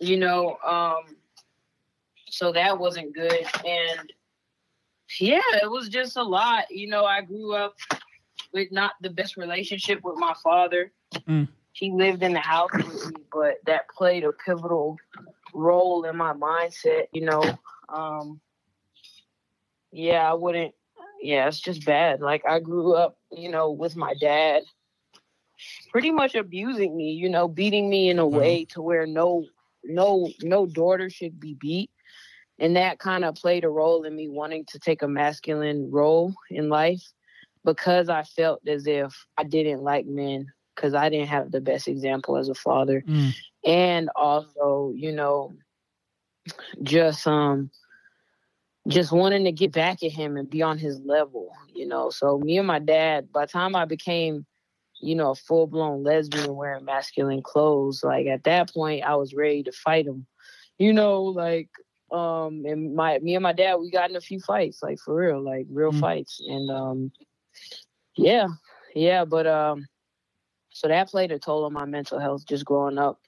[0.00, 1.16] you know, um,
[2.28, 3.46] so that wasn't good.
[3.66, 4.12] And
[5.20, 6.64] yeah, it was just a lot.
[6.70, 7.74] You know, I grew up
[8.52, 10.92] with not the best relationship with my father.
[11.28, 11.48] Mm.
[11.72, 14.98] He lived in the house with me, but that played a pivotal
[15.54, 17.42] role in my mindset, you know.
[17.88, 18.40] Um,
[19.90, 20.74] yeah, I wouldn't,
[21.20, 22.20] yeah, it's just bad.
[22.20, 24.62] Like, I grew up, you know, with my dad
[25.92, 28.36] pretty much abusing me, you know, beating me in a mm-hmm.
[28.36, 29.44] way to where no
[29.84, 31.90] no no daughter should be beat.
[32.58, 36.34] And that kind of played a role in me wanting to take a masculine role
[36.50, 37.02] in life
[37.64, 41.88] because I felt as if I didn't like men because I didn't have the best
[41.88, 43.02] example as a father.
[43.06, 43.34] Mm.
[43.64, 45.54] And also, you know,
[46.82, 47.70] just um
[48.88, 52.10] just wanting to get back at him and be on his level, you know.
[52.10, 54.46] So me and my dad, by the time I became
[55.02, 58.02] you know, a full blown lesbian wearing masculine clothes.
[58.04, 60.26] Like at that point, I was ready to fight him.
[60.78, 61.68] You know, like
[62.12, 65.14] um, and my me and my dad, we got in a few fights, like for
[65.14, 66.00] real, like real mm-hmm.
[66.00, 67.12] fights, and um,
[68.16, 68.48] yeah,
[68.94, 69.86] yeah, but um,
[70.70, 73.20] so that played a toll on my mental health just growing up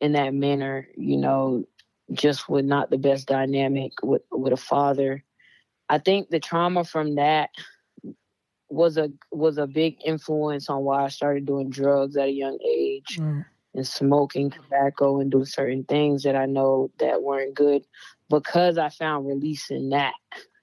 [0.00, 0.88] in that manner.
[0.96, 1.66] You know,
[2.12, 5.24] just with not the best dynamic with with a father.
[5.88, 7.50] I think the trauma from that
[8.72, 12.58] was a was a big influence on why I started doing drugs at a young
[12.66, 13.44] age mm.
[13.74, 17.84] and smoking tobacco and doing certain things that I know that weren't good
[18.30, 20.14] because I found release in that.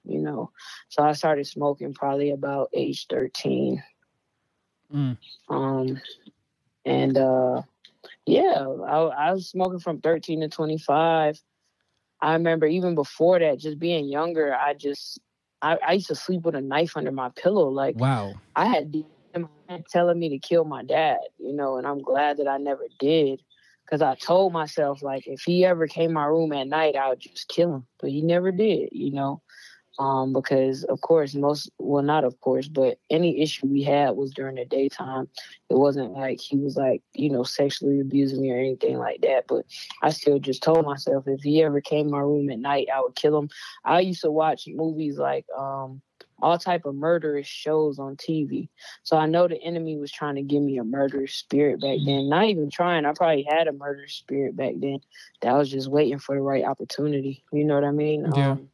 [0.04, 0.52] you know.
[0.89, 3.84] So I started smoking probably about age 13.
[4.93, 5.17] Mm.
[5.50, 6.02] Um,
[6.86, 7.62] and uh,
[8.26, 11.39] yeah, I, I was smoking from 13 to 25.
[12.22, 15.19] I remember even before that, just being younger, I just
[15.62, 17.69] I, I used to sleep with a knife under my pillow.
[17.69, 18.93] Like wow, I had
[19.89, 23.41] telling me to kill my dad, you know, and I'm glad that I never did
[23.86, 27.19] because I told myself like if he ever came my room at night, I would
[27.19, 29.41] just kill him, but he never did, you know
[29.99, 34.31] um, because of course most well not of course but any issue we had was
[34.31, 35.27] during the daytime.
[35.69, 39.45] It wasn't like he was like you know sexually abusing me or anything like that
[39.47, 39.65] but
[40.01, 43.01] i still just told myself if he ever came to my room at night i
[43.01, 43.49] would kill him.
[43.83, 46.01] I used to watch movies like um,
[46.41, 48.69] all type of murderous shows on tv
[49.03, 52.29] so i know the enemy was trying to give me a murderous spirit back then.
[52.29, 53.05] Not even trying.
[53.05, 54.99] I probably had a murderous spirit back then
[55.41, 57.43] that was just waiting for the right opportunity.
[57.51, 58.31] You know what i mean?
[58.33, 58.51] Yeah.
[58.51, 58.69] Um,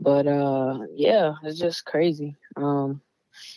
[0.00, 2.36] but uh, yeah, it's just crazy.
[2.56, 3.00] Um,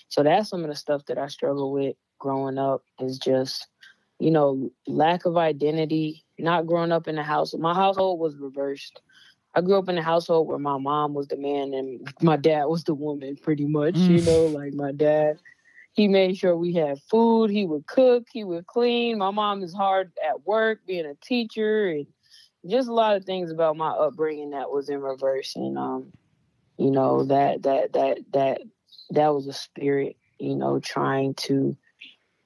[0.09, 3.67] so that's some of the stuff that I struggle with growing up is just,
[4.19, 7.53] you know, lack of identity, not growing up in a house.
[7.53, 9.01] My household was reversed.
[9.53, 12.65] I grew up in a household where my mom was the man and my dad
[12.65, 13.95] was the woman, pretty much.
[13.95, 14.19] Mm.
[14.19, 15.39] You know, like my dad,
[15.93, 17.49] he made sure we had food.
[17.49, 18.27] He would cook.
[18.31, 19.17] He would clean.
[19.17, 22.07] My mom is hard at work, being a teacher, and
[22.65, 25.55] just a lot of things about my upbringing that was in reverse.
[25.55, 26.13] And um,
[26.81, 28.61] you know that that that that
[29.11, 31.77] that was a spirit you know trying to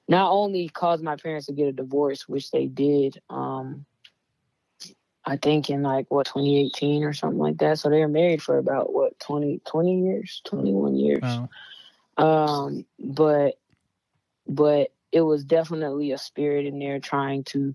[0.08, 3.86] not only cause my parents to get a divorce which they did um
[5.24, 8.58] i think in like what 2018 or something like that so they were married for
[8.58, 11.48] about what 20 20 years 21 years wow.
[12.18, 13.58] um but
[14.46, 17.74] but it was definitely a spirit in there trying to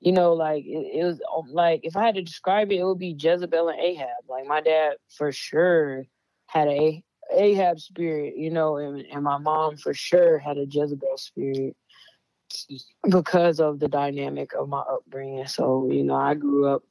[0.00, 2.84] you know, like it, it, was um, like if I had to describe it, it
[2.84, 4.08] would be Jezebel and Ahab.
[4.28, 6.04] Like my dad for sure
[6.46, 11.16] had a Ahab spirit, you know, and, and my mom for sure had a Jezebel
[11.16, 11.76] spirit
[13.10, 15.46] because of the dynamic of my upbringing.
[15.46, 16.82] So, you know, I grew up,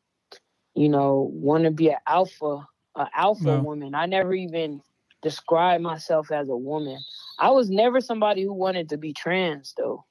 [0.76, 3.96] you know, want to be an alpha, an alpha woman.
[3.96, 4.82] I never even
[5.22, 7.00] described myself as a woman.
[7.40, 10.06] I was never somebody who wanted to be trans though.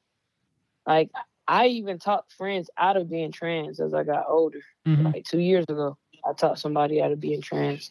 [0.86, 1.10] Like
[1.46, 4.60] I even talked friends out of being trans as I got older.
[4.86, 5.06] Mm-hmm.
[5.06, 5.96] Like two years ago,
[6.28, 7.90] I taught somebody out of being trans.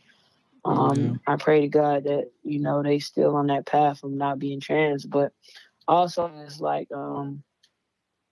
[0.65, 1.33] Um, yeah.
[1.33, 4.59] I pray to God that you know they still on that path of not being
[4.59, 5.33] trans, but
[5.87, 7.43] also it's like, um,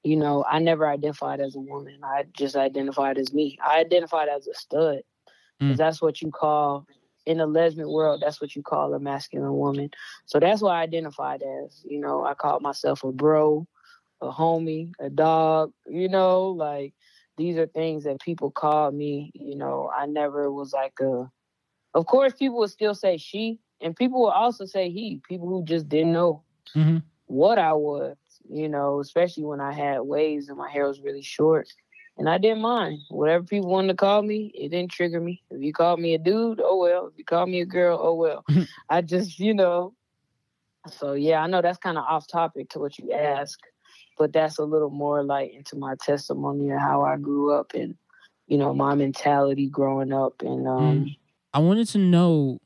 [0.03, 1.99] you know, I never identified as a woman.
[2.03, 3.57] I just identified as me.
[3.63, 5.01] I identified as a stud
[5.61, 5.77] mm.
[5.77, 6.85] that's what you call
[7.25, 8.21] in the lesbian world.
[8.23, 9.91] That's what you call a masculine woman.
[10.25, 11.83] So that's what I identified as.
[11.87, 13.67] You know, I called myself a bro
[14.21, 16.93] a homie, a dog, you know, like
[17.37, 21.29] these are things that people call me, you know, I never was like a
[21.93, 25.63] of course people would still say she and people would also say he, people who
[25.63, 26.43] just didn't know
[26.75, 26.97] mm-hmm.
[27.25, 28.15] what I was,
[28.49, 31.67] you know, especially when I had waves and my hair was really short.
[32.17, 32.99] And I didn't mind.
[33.09, 35.41] Whatever people wanted to call me, it didn't trigger me.
[35.49, 37.07] If you called me a dude, oh well.
[37.07, 38.45] If you called me a girl, oh well.
[38.89, 39.93] I just, you know.
[40.87, 43.59] So yeah, I know that's kind of off topic to what you ask
[44.21, 47.95] but that's a little more like into my testimony of how I grew up and
[48.45, 51.17] you know my mentality growing up and um mm.
[51.55, 52.59] I wanted to know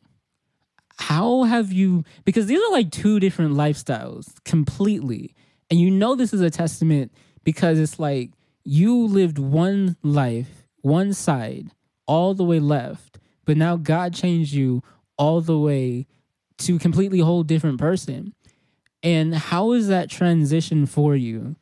[0.97, 5.33] how have you because these are like two different lifestyles completely
[5.71, 7.13] and you know this is a testament
[7.45, 8.31] because it's like
[8.65, 11.71] you lived one life one side
[12.05, 14.83] all the way left but now God changed you
[15.17, 16.05] all the way
[16.57, 18.33] to completely whole different person
[19.05, 21.55] and how is that transition for you?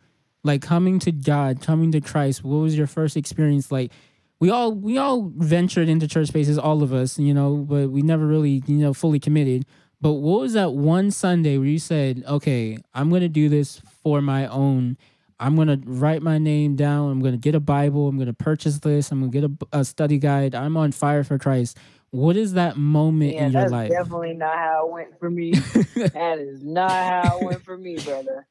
[0.46, 3.92] Like coming to God, coming to Christ, what was your first experience like?
[4.40, 8.02] We all we all ventured into church spaces, all of us, you know, but we
[8.02, 9.66] never really, you know, fully committed.
[10.00, 13.82] But what was that one Sunday where you said, "Okay, I'm going to do this
[14.04, 14.98] for my own.
[15.40, 17.12] I'm going to write my name down.
[17.12, 18.08] I'm going to get a Bible.
[18.08, 19.12] I'm going to purchase this.
[19.12, 20.56] I'm going to get a, a study guide.
[20.56, 21.78] I'm on fire for Christ."
[22.14, 23.90] What is that moment yeah, in your life?
[23.90, 25.54] Definitely not how it went for me.
[26.14, 28.46] that is not how it went for me, brother.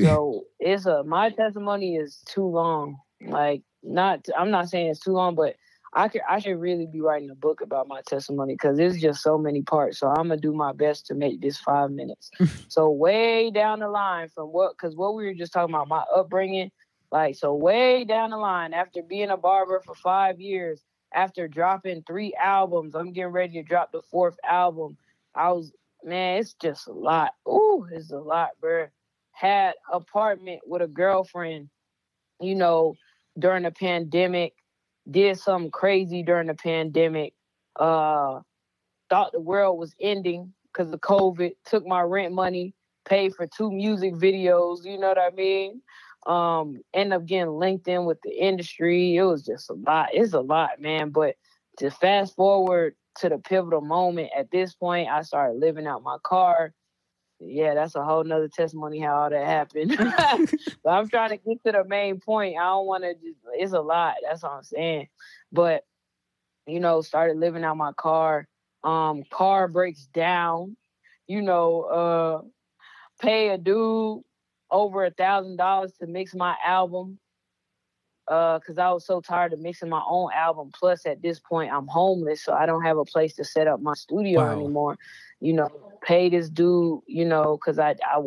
[0.00, 2.98] So it's a my testimony is too long.
[3.20, 5.56] Like not, I'm not saying it's too long, but
[5.92, 9.20] I could I should really be writing a book about my testimony because it's just
[9.20, 9.98] so many parts.
[9.98, 12.30] So I'm gonna do my best to make this five minutes.
[12.68, 16.04] so way down the line from what because what we were just talking about my
[16.14, 16.70] upbringing,
[17.10, 22.02] like so way down the line after being a barber for five years after dropping
[22.02, 24.96] three albums, I'm getting ready to drop the fourth album.
[25.34, 25.72] I was,
[26.04, 27.32] man, it's just a lot.
[27.46, 28.88] Ooh, it's a lot, bro.
[29.32, 31.68] Had apartment with a girlfriend,
[32.40, 32.94] you know,
[33.38, 34.54] during the pandemic.
[35.10, 37.32] Did something crazy during the pandemic.
[37.76, 38.40] Uh,
[39.08, 42.74] thought the world was ending because of COVID, took my rent money,
[43.08, 45.80] paid for two music videos, you know what I mean?
[46.28, 49.16] Um, end up getting linked in with the industry.
[49.16, 50.10] It was just a lot.
[50.12, 51.08] It's a lot, man.
[51.10, 51.36] But
[51.78, 56.18] to fast forward to the pivotal moment, at this point, I started living out my
[56.22, 56.74] car.
[57.40, 59.96] Yeah, that's a whole nother testimony how all that happened.
[60.84, 62.58] but I'm trying to get to the main point.
[62.58, 64.16] I don't want to just, it's a lot.
[64.22, 65.08] That's what I'm saying.
[65.50, 65.84] But,
[66.66, 68.46] you know, started living out my car.
[68.84, 70.76] Um, car breaks down,
[71.26, 72.42] you know, uh,
[73.20, 74.22] pay a dude
[74.70, 77.18] over a thousand dollars to mix my album
[78.28, 80.70] Uh, because uh, I was so tired of mixing my own album.
[80.78, 83.80] Plus, at this point, I'm homeless, so I don't have a place to set up
[83.80, 84.52] my studio wow.
[84.52, 84.98] anymore.
[85.40, 85.70] You know,
[86.02, 87.02] pay this due.
[87.06, 88.20] you know, because I, I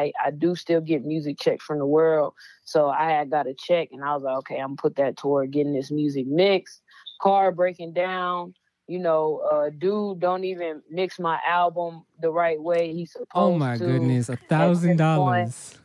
[0.00, 3.54] I I do still get music checks from the world, so I had got a
[3.54, 6.82] check, and I was like, okay, I'm gonna put that toward getting this music mixed.
[7.22, 8.52] Car breaking down,
[8.90, 13.38] you know, uh, dude don't even mix my album the right way he's supposed to.
[13.38, 13.84] Oh my to.
[13.84, 15.78] goodness, a thousand dollars.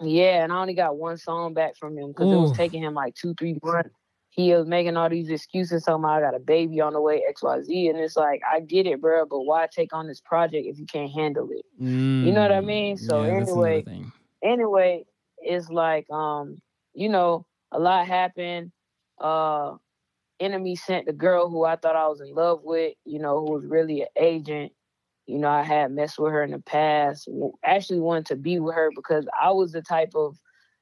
[0.00, 2.94] Yeah, and I only got one song back from him because it was taking him
[2.94, 3.90] like two, three months.
[4.30, 7.24] He was making all these excuses, talking about I got a baby on the way,
[7.28, 10.20] X, Y, Z, and it's like I get it, bro, but why take on this
[10.20, 11.64] project if you can't handle it?
[11.82, 12.96] Mm, you know what I mean?
[12.96, 13.84] Mm, so yeah, anyway,
[14.44, 15.04] anyway,
[15.38, 16.62] it's like um,
[16.94, 18.70] you know, a lot happened.
[19.20, 19.74] Uh,
[20.40, 23.52] enemy sent the girl who I thought I was in love with, you know, who
[23.52, 24.72] was really an agent.
[25.26, 27.28] You know, I had messed with her in the past.
[27.62, 30.38] Actually, wanted to be with her because I was the type of,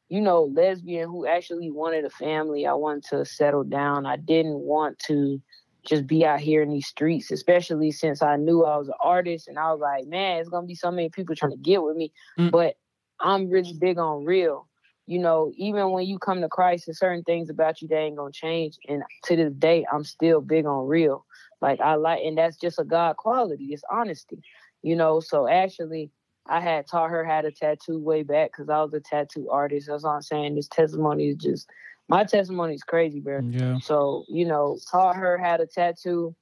[0.08, 2.66] you know, lesbian who actually wanted a family.
[2.66, 4.06] I wanted to settle down.
[4.06, 5.42] I didn't want to
[5.84, 9.48] just be out here in these streets, especially since I knew I was an artist
[9.48, 11.96] and I was like, man, it's gonna be so many people trying to get with
[11.96, 12.12] me.
[12.38, 12.50] Mm.
[12.50, 12.76] But
[13.20, 14.68] I'm really big on real
[15.06, 18.16] you know, even when you come to Christ, there's certain things about you that ain't
[18.16, 18.76] gonna change.
[18.88, 21.24] And to this day, I'm still big on real.
[21.60, 23.66] Like I like, and that's just a God quality.
[23.66, 24.42] It's honesty,
[24.82, 25.20] you know.
[25.20, 26.10] So actually,
[26.48, 29.86] I had taught her how to tattoo way back because I was a tattoo artist.
[29.88, 30.56] That's what I'm saying.
[30.56, 31.68] This testimony is just
[32.08, 33.40] my testimony is crazy, bro.
[33.40, 33.78] Yeah.
[33.78, 36.34] So you know, taught her how to tattoo.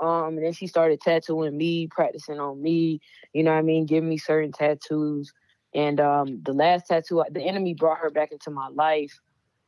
[0.00, 3.00] Um, and then she started tattooing me, practicing on me.
[3.32, 3.86] You know what I mean?
[3.86, 5.32] Giving me certain tattoos.
[5.74, 9.18] And um, the last tattoo, the enemy brought her back into my life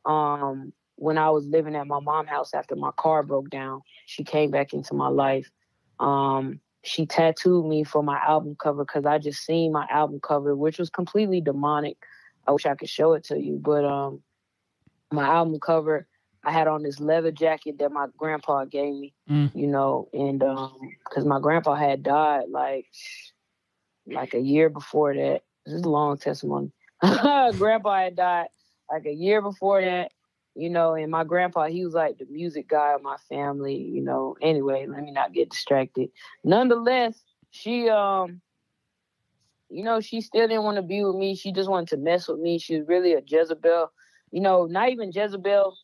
[0.05, 3.81] um, when I was living at my mom's house after my car broke down.
[4.05, 5.49] She came back into my life.
[5.99, 10.55] Um, she tattooed me for my album cover because I just seen my album cover,
[10.55, 11.97] which was completely demonic.
[12.47, 14.21] I wish I could show it to you, but um,
[15.11, 16.07] my album cover,
[16.43, 19.49] I had on this leather jacket that my grandpa gave me, mm.
[19.55, 22.85] you know, and because um, my grandpa had died like
[24.05, 26.71] like a year before that, this is a long testimony.
[27.01, 28.47] grandpa had died
[28.91, 30.11] like a year before that,
[30.55, 34.01] you know, and my grandpa, he was like the music guy of my family, you
[34.01, 34.35] know.
[34.41, 36.09] Anyway, let me not get distracted.
[36.43, 38.41] Nonetheless, she um
[39.69, 41.35] you know, she still didn't want to be with me.
[41.35, 42.59] She just wanted to mess with me.
[42.59, 43.91] She was really a Jezebel.
[44.31, 45.75] You know, not even Jezebel,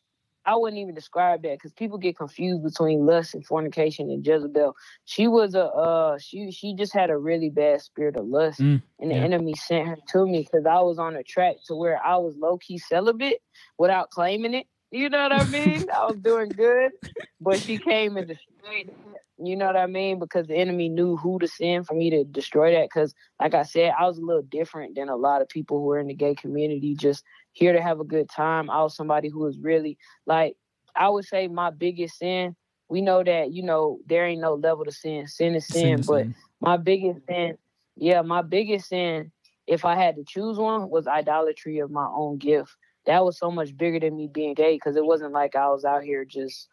[0.44, 4.74] I wouldn't even describe that because people get confused between lust and fornication and Jezebel.
[5.04, 8.82] She was a uh she she just had a really bad spirit of lust, mm,
[8.98, 9.22] and the yeah.
[9.22, 12.34] enemy sent her to me because I was on a track to where I was
[12.36, 13.40] low key celibate
[13.78, 14.66] without claiming it.
[14.92, 15.86] You know what I mean?
[15.90, 16.92] I was doing good,
[17.40, 18.96] but she came and destroyed it.
[19.38, 20.18] You know what I mean?
[20.18, 22.84] Because the enemy knew who to send for me to destroy that.
[22.84, 25.90] Because, like I said, I was a little different than a lot of people who
[25.92, 26.94] are in the gay community.
[26.94, 28.68] Just here to have a good time.
[28.68, 30.56] I was somebody who was really like
[30.94, 32.54] I would say my biggest sin.
[32.90, 35.26] We know that you know there ain't no level to sin.
[35.26, 36.34] Sin is sin, sin but sin.
[36.60, 37.56] my biggest sin,
[37.96, 39.32] yeah, my biggest sin,
[39.66, 42.76] if I had to choose one, was idolatry of my own gift.
[43.06, 45.84] That was so much bigger than me being gay because it wasn't like I was
[45.84, 46.68] out here just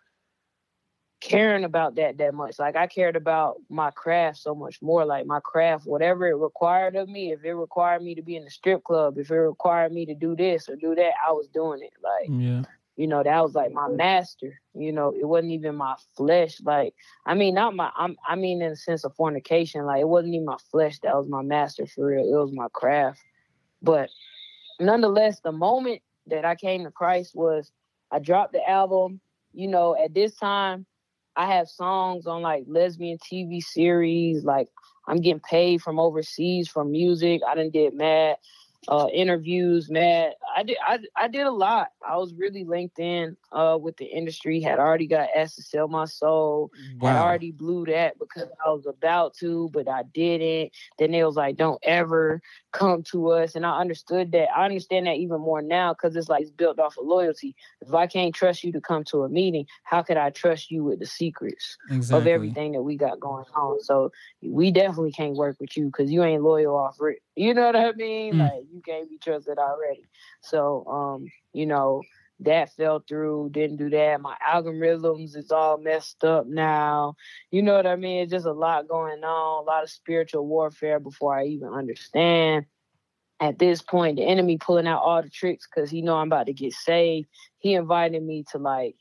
[1.21, 2.59] caring about that that much.
[2.59, 5.05] Like I cared about my craft so much more.
[5.05, 8.43] Like my craft, whatever it required of me, if it required me to be in
[8.45, 11.47] the strip club, if it required me to do this or do that, I was
[11.47, 11.93] doing it.
[12.03, 12.63] Like yeah.
[12.99, 14.59] You know, that was like my master.
[14.73, 16.59] You know, it wasn't even my flesh.
[16.61, 16.93] Like,
[17.25, 17.89] I mean, not my.
[17.95, 21.15] I'm, I mean, in the sense of fornication, like it wasn't even my flesh that
[21.15, 22.25] was my master for real.
[22.25, 23.21] It was my craft.
[23.81, 24.09] But
[24.81, 27.71] nonetheless, the moment that I came to Christ was
[28.11, 29.19] I dropped the album.
[29.53, 30.85] You know, at this time,
[31.35, 34.43] I have songs on like lesbian TV series.
[34.43, 34.67] Like
[35.07, 37.41] I'm getting paid from overseas for music.
[37.47, 38.37] I didn't get mad
[38.87, 40.33] uh, interviews, mad.
[40.55, 41.89] I did I, I did a lot.
[42.07, 45.87] I was really linked in uh with the industry, had already got asked to sell
[45.87, 46.71] my soul.
[46.99, 47.09] Wow.
[47.09, 50.71] I already blew that because I was about to, but I didn't.
[50.97, 53.55] Then they was like, Don't ever come to us.
[53.55, 54.49] And I understood that.
[54.55, 57.55] I understand that even more now because it's like it's built off of loyalty.
[57.81, 60.83] If I can't trust you to come to a meeting, how could I trust you
[60.83, 62.17] with the secrets exactly.
[62.17, 63.81] of everything that we got going on?
[63.81, 64.11] So
[64.41, 67.21] we definitely can't work with you because you ain't loyal off it.
[67.39, 68.33] You know what I mean?
[68.33, 68.39] Mm.
[68.39, 70.03] Like you can't be trusted already.
[70.41, 72.01] So um, you know,
[72.41, 74.19] that fell through, didn't do that.
[74.19, 77.15] My algorithms is all messed up now.
[77.49, 78.23] You know what I mean?
[78.23, 82.65] It's just a lot going on, a lot of spiritual warfare before I even understand.
[83.39, 86.47] At this point, the enemy pulling out all the tricks because he know I'm about
[86.47, 87.29] to get saved.
[87.59, 88.95] He invited me to like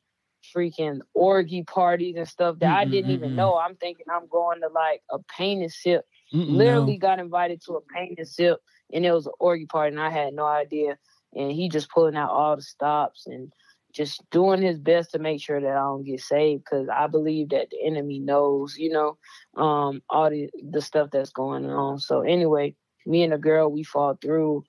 [0.55, 3.59] freaking orgy parties and stuff that mm-hmm, I didn't even know.
[3.59, 6.05] I'm thinking I'm going to like a pain and sip.
[6.35, 6.99] Mm-mm, Literally no.
[6.99, 8.61] got invited to a pain and sip,
[8.93, 10.99] and it was an orgy party, and I had no idea
[11.35, 13.53] and he just pulling out all the stops and
[13.93, 17.51] just doing his best to make sure that I don't get saved because I believe
[17.51, 19.17] that the enemy knows, you know,
[19.57, 21.99] um, all the the stuff that's going on.
[21.99, 22.75] So anyway,
[23.07, 24.65] me and the girl we fall through.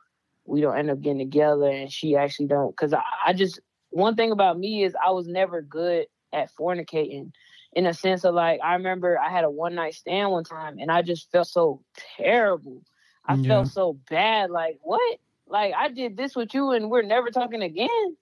[0.46, 2.76] We don't end up getting together, and she actually don't.
[2.76, 3.60] Cause I, I just
[3.92, 7.32] one thing about me is I was never good at fornicating
[7.74, 10.78] in a sense of like I remember I had a one night stand one time
[10.80, 11.82] and I just felt so
[12.18, 12.82] terrible.
[13.26, 13.48] I yeah.
[13.48, 14.50] felt so bad.
[14.50, 15.20] Like what?
[15.48, 18.16] Like I did this with you and we're never talking again.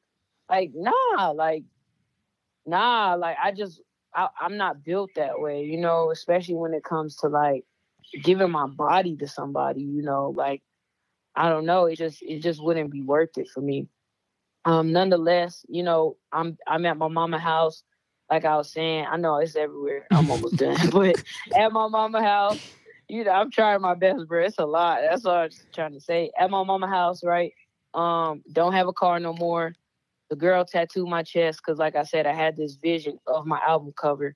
[0.50, 1.64] Like nah, like
[2.66, 3.82] nah, like I just
[4.14, 7.64] I, I'm not built that way, you know, especially when it comes to like
[8.24, 10.62] giving my body to somebody, you know, like
[11.36, 13.88] I don't know, it just it just wouldn't be worth it for me.
[14.66, 17.84] Um, nonetheless, you know, I'm I'm at my mama house.
[18.30, 20.06] Like I was saying, I know it's everywhere.
[20.12, 21.22] I'm almost done, but
[21.56, 22.60] at my mama house,
[23.08, 24.44] you know, I'm trying my best, bro.
[24.44, 25.00] It's a lot.
[25.02, 26.32] That's all I'm trying to say.
[26.38, 27.54] At my mama house, right?
[27.94, 29.74] Um, don't have a car no more.
[30.30, 33.62] The girl tattooed my chest because, like I said, I had this vision of my
[33.66, 34.36] album cover.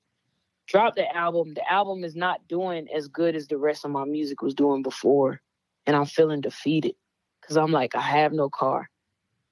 [0.67, 1.53] Dropped the album.
[1.53, 4.83] The album is not doing as good as the rest of my music was doing
[4.83, 5.41] before,
[5.85, 6.95] and I'm feeling defeated
[7.41, 8.89] because I'm like, I have no car.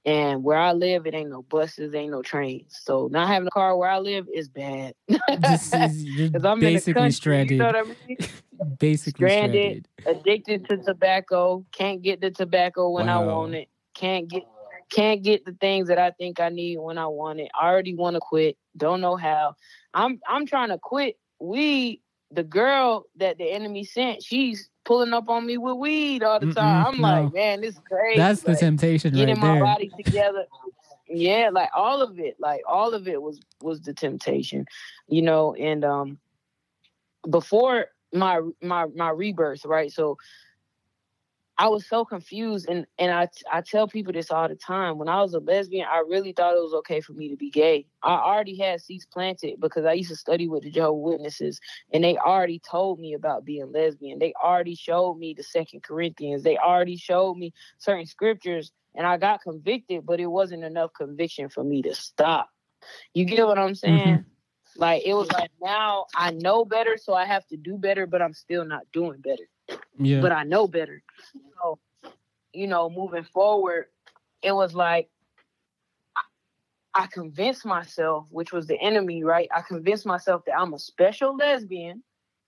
[0.05, 2.79] And where I live, it ain't no buses, ain't no trains.
[2.83, 4.93] So not having a car where I live is bad.
[5.41, 7.51] this is you're I'm basically country, stranded.
[7.51, 8.17] You know I mean?
[8.79, 11.65] basically stranded, stranded, addicted to tobacco.
[11.71, 13.23] Can't get the tobacco when wow.
[13.23, 13.69] I want it.
[13.93, 14.43] Can't get
[14.89, 17.51] can't get the things that I think I need when I want it.
[17.59, 18.57] I already want to quit.
[18.75, 19.55] Don't know how.
[19.93, 25.29] I'm I'm trying to quit We The girl that the enemy sent, she's pulling up
[25.29, 26.83] on me with weed all the time.
[26.83, 27.03] Mm-mm, I'm no.
[27.03, 28.17] like, man, this is crazy.
[28.17, 30.45] That's like, the temptation, getting right my body together.
[31.07, 34.65] Yeah, like all of it, like all of it was was the temptation,
[35.07, 35.53] you know.
[35.53, 36.17] And um,
[37.29, 39.91] before my my my rebirth, right?
[39.91, 40.17] So
[41.59, 44.97] I was so confused, and and I I tell people this all the time.
[44.97, 47.49] When I was a lesbian, I really thought it was okay for me to be
[47.49, 47.85] gay.
[48.01, 51.59] I already had seeds planted because I used to study with the Jehovah Witnesses,
[51.91, 54.19] and they already told me about being lesbian.
[54.19, 56.43] They already showed me the Second Corinthians.
[56.43, 61.49] They already showed me certain scriptures, and I got convicted, but it wasn't enough conviction
[61.49, 62.49] for me to stop.
[63.13, 64.19] You get what I'm saying?
[64.19, 64.79] Mm-hmm.
[64.79, 68.21] Like it was like now I know better, so I have to do better, but
[68.21, 69.43] I'm still not doing better.
[69.97, 70.21] Yeah.
[70.21, 71.01] But I know better.
[71.61, 71.79] So,
[72.53, 73.85] you know, moving forward,
[74.41, 75.09] it was like
[76.93, 79.47] I convinced myself, which was the enemy, right?
[79.55, 82.03] I convinced myself that I'm a special lesbian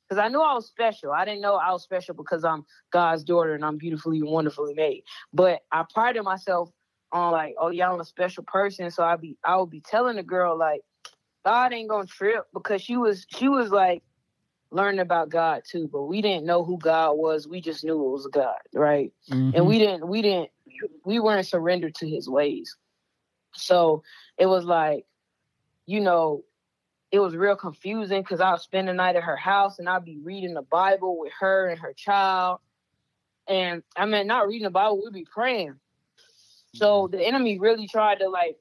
[0.07, 1.11] because I knew I was special.
[1.11, 4.73] I didn't know I was special because I'm God's daughter and I'm beautifully and wonderfully
[4.73, 5.03] made.
[5.31, 6.69] But I prided myself
[7.11, 8.89] on like, oh yeah, I'm a special person.
[8.91, 10.81] So I be I would be telling the girl like,
[11.45, 14.03] God ain't gonna trip because she was she was like
[14.71, 17.47] learning about God too, but we didn't know who God was.
[17.47, 19.13] We just knew it was God, right?
[19.29, 19.55] Mm-hmm.
[19.55, 20.49] And we didn't we didn't
[21.05, 22.75] we weren't surrendered to his ways.
[23.53, 24.03] So
[24.37, 25.05] it was like,
[25.85, 26.43] you know,
[27.11, 30.05] it was real confusing because I would spend the night at her house and I'd
[30.05, 32.59] be reading the Bible with her and her child.
[33.47, 35.75] And I mean, not reading the Bible, we'd be praying.
[36.73, 38.55] So the enemy really tried to like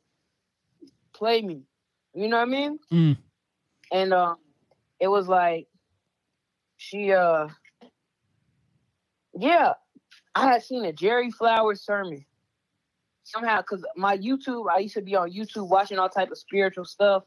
[1.12, 1.62] play me.
[2.12, 2.78] You know what I mean?
[2.92, 3.16] Mm.
[3.92, 4.34] And uh,
[4.98, 5.68] it was like
[6.81, 7.47] she uh
[9.39, 9.74] yeah,
[10.35, 12.24] I had seen a Jerry Flowers sermon.
[13.22, 16.87] Somehow, because my YouTube, I used to be on YouTube watching all type of spiritual
[16.87, 17.22] stuff.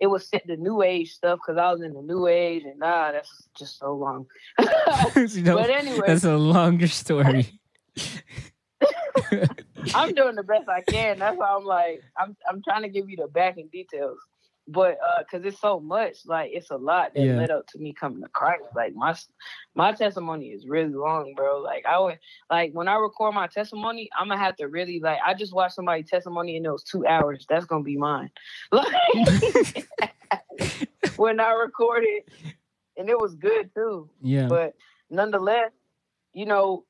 [0.00, 2.80] It was set the new age stuff because I was in the new age, and
[2.80, 4.26] nah, that's just so long.
[5.16, 7.60] you know, but anyway, that's a longer story.
[9.94, 11.20] I'm doing the best I can.
[11.20, 14.18] That's why I'm like, I'm I'm trying to give you the backing details.
[14.68, 17.36] But uh because it's so much like it's a lot that Yeah.
[17.36, 18.64] led up to me coming to christ.
[18.76, 19.14] Like my
[19.74, 21.60] my testimony is really long bro.
[21.60, 22.18] Like i would
[22.50, 25.74] like when i record my testimony i'm gonna have to really like i just watched
[25.74, 27.44] somebody testimony and it was two hours.
[27.48, 28.30] That's gonna be mine.
[28.72, 29.88] Like
[31.16, 32.22] when i recorded
[32.96, 34.08] and it was good too.
[34.20, 34.46] Yeah.
[34.46, 34.74] but
[35.10, 35.72] nonetheless,
[36.32, 36.84] you know,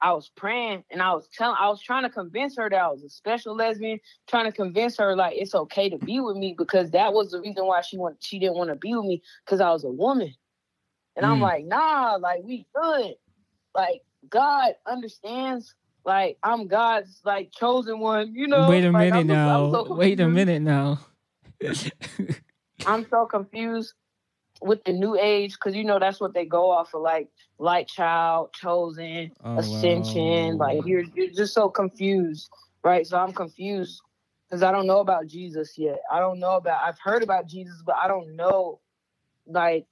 [0.00, 2.88] I was praying and I was telling, I was trying to convince her that I
[2.88, 6.54] was a special lesbian, trying to convince her like it's okay to be with me
[6.56, 9.22] because that was the reason why she want, she didn't want to be with me
[9.44, 10.34] because I was a woman.
[11.16, 11.42] And I'm Mm.
[11.42, 13.14] like, nah, like we good.
[13.74, 15.74] Like God understands.
[16.04, 18.68] Like I'm God's like chosen one, you know.
[18.68, 19.72] Wait a Like, minute I'm just- I'm now.
[19.72, 21.00] so Wait a minute now.
[22.86, 23.94] I'm so confused
[24.62, 27.28] with the new age because you know that's what they go off of, like
[27.58, 30.58] light child, chosen, Oh, ascension.
[30.58, 30.66] wow.
[30.66, 32.48] Like you're you're just so confused,
[32.84, 33.06] right?
[33.06, 34.00] So I'm confused
[34.48, 35.98] because I don't know about Jesus yet.
[36.10, 36.82] I don't know about.
[36.82, 38.80] I've heard about Jesus, but I don't know.
[39.46, 39.86] Like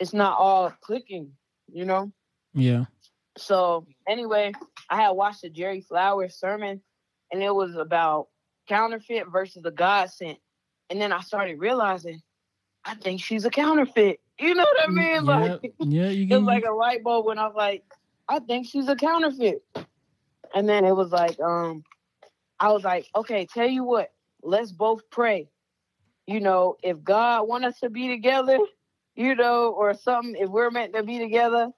[0.00, 1.32] it's not all clicking,
[1.72, 2.12] you know.
[2.52, 2.84] Yeah.
[3.36, 4.52] So anyway,
[4.90, 6.80] I had watched the Jerry Flowers sermon,
[7.32, 8.28] and it was about
[8.68, 10.38] counterfeit versus the God sent.
[10.90, 12.20] And then I started realizing,
[12.84, 14.20] I think she's a counterfeit.
[14.38, 15.14] You know what I mean?
[15.14, 15.20] yeah.
[15.20, 16.08] Like yeah.
[16.08, 16.44] You it can.
[16.44, 17.84] was like a light bulb when I was like,
[18.28, 19.62] I think she's a counterfeit.
[20.54, 21.84] And then it was like, um,
[22.60, 24.12] I was like, okay, tell you what,
[24.42, 25.48] let's both pray.
[26.26, 28.58] You know, if God want us to be together,
[29.14, 31.70] you know, or something, if we're meant to be together,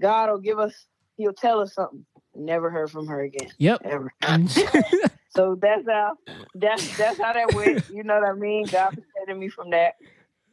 [0.00, 0.86] God will give us,
[1.16, 2.04] he'll tell us something.
[2.34, 3.48] Never heard from her again.
[3.58, 3.80] yep.
[3.84, 4.12] Ever.
[5.30, 6.14] So that's how
[6.54, 7.84] that's that's how that went.
[7.90, 8.64] You know what I mean?
[8.66, 9.94] God protected me from that.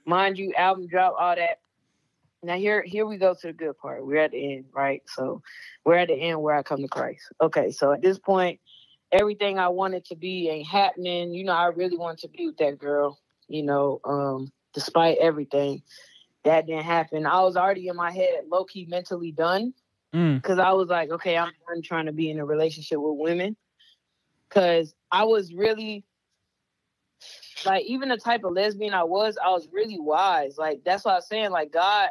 [0.06, 1.60] Mind you, album drop, all that.
[2.44, 4.06] Now here here we go to the good part.
[4.06, 5.02] We're at the end, right?
[5.08, 5.42] So
[5.84, 7.24] we're at the end where I come to Christ.
[7.42, 8.60] Okay, so at this point,
[9.12, 11.34] everything I wanted to be ain't happening.
[11.34, 15.82] You know, I really wanted to be with that girl, you know, um, despite everything.
[16.44, 17.26] That didn't happen.
[17.26, 19.74] I was already in my head low key mentally done
[20.16, 20.42] Mm.
[20.42, 23.58] because I was like, okay, I'm done trying to be in a relationship with women.
[24.48, 26.06] Because I was really,
[27.66, 30.58] like, even the type of lesbian I was, I was really wise.
[30.58, 31.52] Like, that's what I was saying.
[31.52, 32.10] Like, God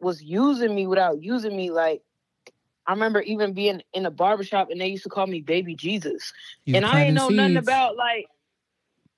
[0.00, 1.70] was using me without using me.
[1.70, 2.02] Like,
[2.86, 6.32] I remember even being in a barbershop and they used to call me Baby Jesus.
[6.64, 8.26] You and I ain't know planting nothing about, like,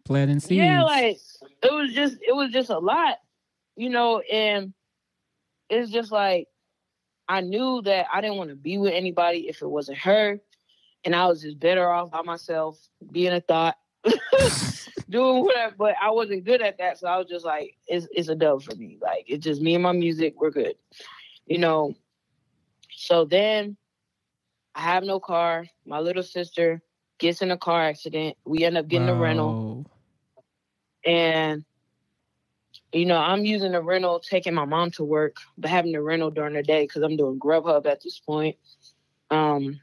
[0.04, 0.52] planting seeds.
[0.52, 1.18] yeah, like
[1.62, 3.18] it was just it was just a lot,
[3.76, 4.72] you know, and
[5.68, 6.48] it's just like
[7.28, 10.40] I knew that I didn't want to be with anybody if it wasn't her.
[11.04, 12.78] And I was just better off by myself,
[13.12, 13.76] being a thought,
[15.08, 15.74] doing whatever.
[15.76, 16.98] But I wasn't good at that.
[16.98, 18.98] So I was just like, it's it's a dub for me.
[19.00, 20.74] Like it's just me and my music, we're good.
[21.46, 21.94] You know.
[22.90, 23.76] So then
[24.74, 25.66] I have no car.
[25.86, 26.82] My little sister
[27.18, 28.36] gets in a car accident.
[28.44, 29.86] We end up getting a rental
[31.04, 31.64] and
[32.92, 36.30] you know i'm using the rental taking my mom to work but having the rental
[36.30, 38.56] during the day because i'm doing grubhub at this point
[39.30, 39.80] um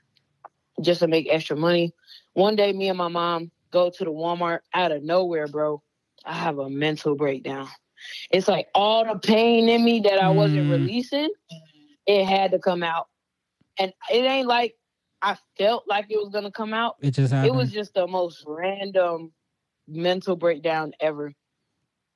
[0.82, 1.94] just to make extra money
[2.34, 5.82] one day me and my mom go to the walmart out of nowhere bro
[6.26, 7.68] i have a mental breakdown
[8.32, 10.70] it's like all the pain in me that i wasn't Mm.
[10.72, 11.30] releasing
[12.08, 13.08] it had to come out
[13.78, 14.76] and it ain't like
[15.22, 17.54] i felt like it was gonna come out It just happened.
[17.54, 19.34] it was just the most random
[19.88, 21.32] mental breakdown ever.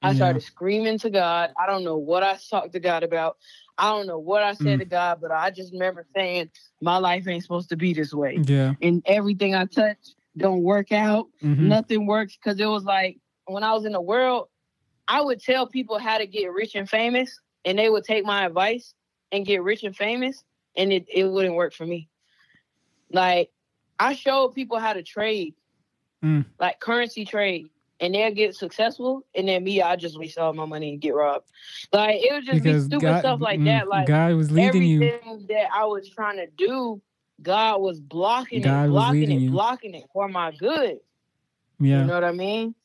[0.01, 0.15] I Yeah.
[0.15, 1.51] started screaming to God.
[1.61, 3.37] I don't know what I talked to God about.
[3.77, 4.79] I don't know what I said Mm.
[4.79, 6.49] to God, but I just remember saying,
[6.81, 8.41] My life ain't supposed to be this way.
[8.45, 8.73] yeah.
[8.81, 11.27] And everything I touch don't work out.
[11.43, 11.59] Mhm.
[11.59, 12.37] Nothing works.
[12.43, 14.47] Cause it was like when I was in the world,
[15.07, 18.45] I would tell people how to get rich and famous, and they would take my
[18.45, 18.93] advice
[19.31, 20.43] and get rich and famous,
[20.75, 22.09] and it, it wouldn't work for me.
[23.11, 23.49] Like
[23.99, 25.55] I showed people how to trade,
[26.23, 26.45] Mm.
[26.59, 27.69] like currency trade,
[27.99, 31.15] and they'll get successful, and then me, I just waste all my money and get
[31.15, 31.47] robbed.
[31.93, 33.87] Like it would just Because be stupid God, stuff like mm, that.
[33.87, 34.99] Like God was leading you.
[35.47, 37.01] that I was trying to do,
[37.41, 39.51] God was blocking God it, blocking it, you.
[39.51, 40.99] blocking it for my good.
[41.79, 42.01] Yeah.
[42.01, 42.75] You know what I mean?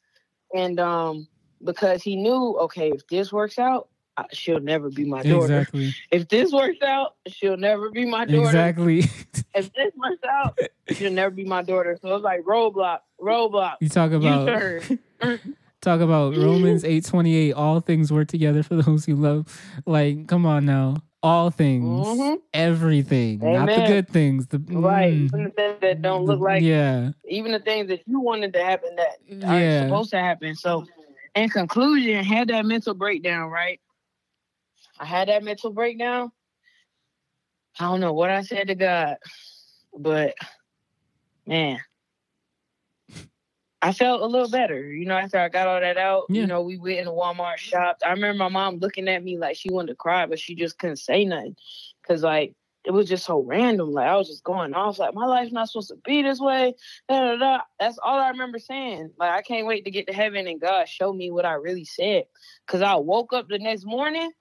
[0.55, 1.28] And um,
[1.62, 3.88] because he knew, okay, if this works out,
[4.32, 5.61] she'll never be my daughter.
[5.61, 5.94] exactly.
[6.11, 8.46] If this works out, she'll never be my daughter.
[8.46, 9.05] Exactly.
[9.57, 10.59] If this works out,
[10.90, 11.96] she'll never be my daughter.
[12.02, 13.76] So it's like roadblock, roadblock.
[13.78, 14.48] you talk about
[15.80, 17.52] talk about Romans eight twenty eight.
[17.52, 19.46] All things work together for those who love.
[19.86, 20.96] Like, come on now.
[21.25, 22.43] All things, Mhm.
[22.53, 24.47] everything, not the good things.
[24.49, 25.11] The Right.
[25.14, 27.12] mm, Even the things that don't look like, Yeah.
[27.27, 29.16] even the things that you wanted to happen that
[29.49, 30.55] aren't supposed to happen.
[30.55, 30.87] So,
[31.35, 33.81] in conclusion, had that mental breakdown, right?
[35.01, 36.31] I had that mental breakdown.
[37.81, 39.16] I don't know what I said to God,
[39.97, 40.35] but
[41.47, 41.81] man,
[43.85, 46.24] I felt a little better, you know, after I got all that out.
[46.30, 46.41] Yeah.
[46.41, 47.99] You know, we went in the Walmart shop.
[48.03, 50.78] I remember my mom looking at me like she wanted to cry, but she just
[50.78, 51.55] couldn't say nothing.
[52.09, 52.55] Cause like
[52.87, 53.93] it was just so random.
[53.93, 56.74] Like I was just going off, like my life's not supposed to be this way.
[57.11, 57.61] Da, da, da.
[57.78, 59.11] That's all I remember saying.
[59.18, 61.85] Like I can't wait to get to heaven and God show me what I really
[61.85, 62.24] said.
[62.66, 64.32] Cause I woke up the next morning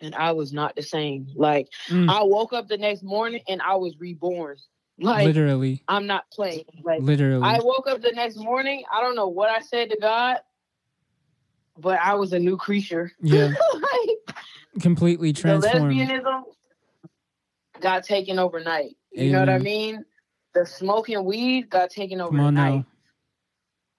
[0.00, 1.26] and I was not the same.
[1.34, 2.08] Like mm.
[2.08, 4.58] I woke up the next morning and I was reborn.
[5.00, 6.64] Like literally, I'm not playing.
[6.84, 8.84] Like literally, I woke up the next morning.
[8.92, 10.36] I don't know what I said to God,
[11.78, 13.10] but I was a new creature.
[13.22, 15.98] Yeah, like, completely transformed.
[15.98, 16.42] The lesbianism
[17.80, 18.96] got taken overnight.
[19.12, 19.32] You Amen.
[19.32, 20.04] know what I mean?
[20.54, 22.84] The smoking weed got taken overnight.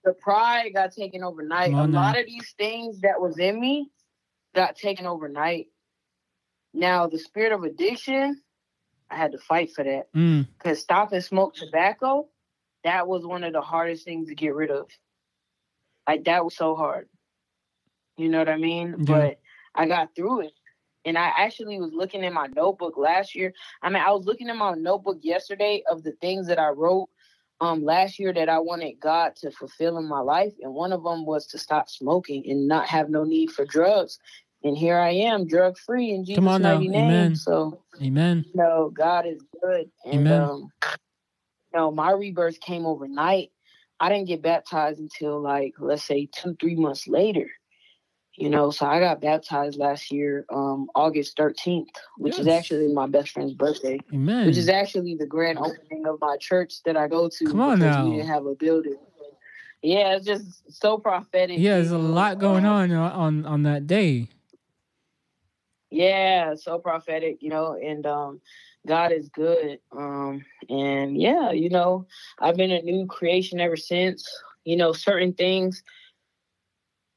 [0.04, 1.74] The pride got taken overnight.
[1.74, 3.90] A lot of these things that was in me
[4.54, 5.68] got taken overnight.
[6.74, 8.42] Now the spirit of addiction
[9.12, 10.08] I had to fight for that.
[10.14, 10.82] Because mm.
[10.82, 12.28] stopping smoke tobacco,
[12.84, 14.88] that was one of the hardest things to get rid of.
[16.08, 17.08] Like that was so hard.
[18.18, 18.96] You know what I mean?
[19.00, 19.06] Yeah.
[19.06, 19.40] But
[19.76, 20.54] I got through it.
[21.04, 23.54] And I actually was looking in my notebook last year.
[23.82, 27.10] I mean, I was looking in my notebook yesterday of the things that I wrote
[27.60, 30.54] um last year that I wanted God to fulfill in my life.
[30.62, 34.20] And one of them was to stop smoking and not have no need for drugs
[34.64, 36.94] and here I am, drug free in Jesus' Come on mighty now.
[36.94, 37.10] name.
[37.10, 37.36] Amen.
[37.36, 38.46] So, Amen.
[38.48, 40.42] You know, God is good, and Amen.
[40.42, 43.52] um, you know, my rebirth came overnight.
[44.00, 47.50] I didn't get baptized until like let's say two, three months later.
[48.36, 52.40] You know, so I got baptized last year, um, August 13th, which yes.
[52.40, 54.00] is actually my best friend's birthday.
[54.14, 54.48] Amen.
[54.48, 57.46] Which is actually the grand opening of my church that I go to.
[57.46, 58.06] Come on now.
[58.06, 58.98] We didn't have a building.
[59.84, 61.60] Yeah, it's just so prophetic.
[61.60, 64.30] Yeah, there's a lot going on on on that day.
[65.92, 68.42] Yeah, so prophetic, you know, and um
[68.88, 69.80] God is good.
[69.92, 72.08] Um and yeah, you know,
[72.40, 74.28] I've been a new creation ever since.
[74.64, 75.84] You know, certain things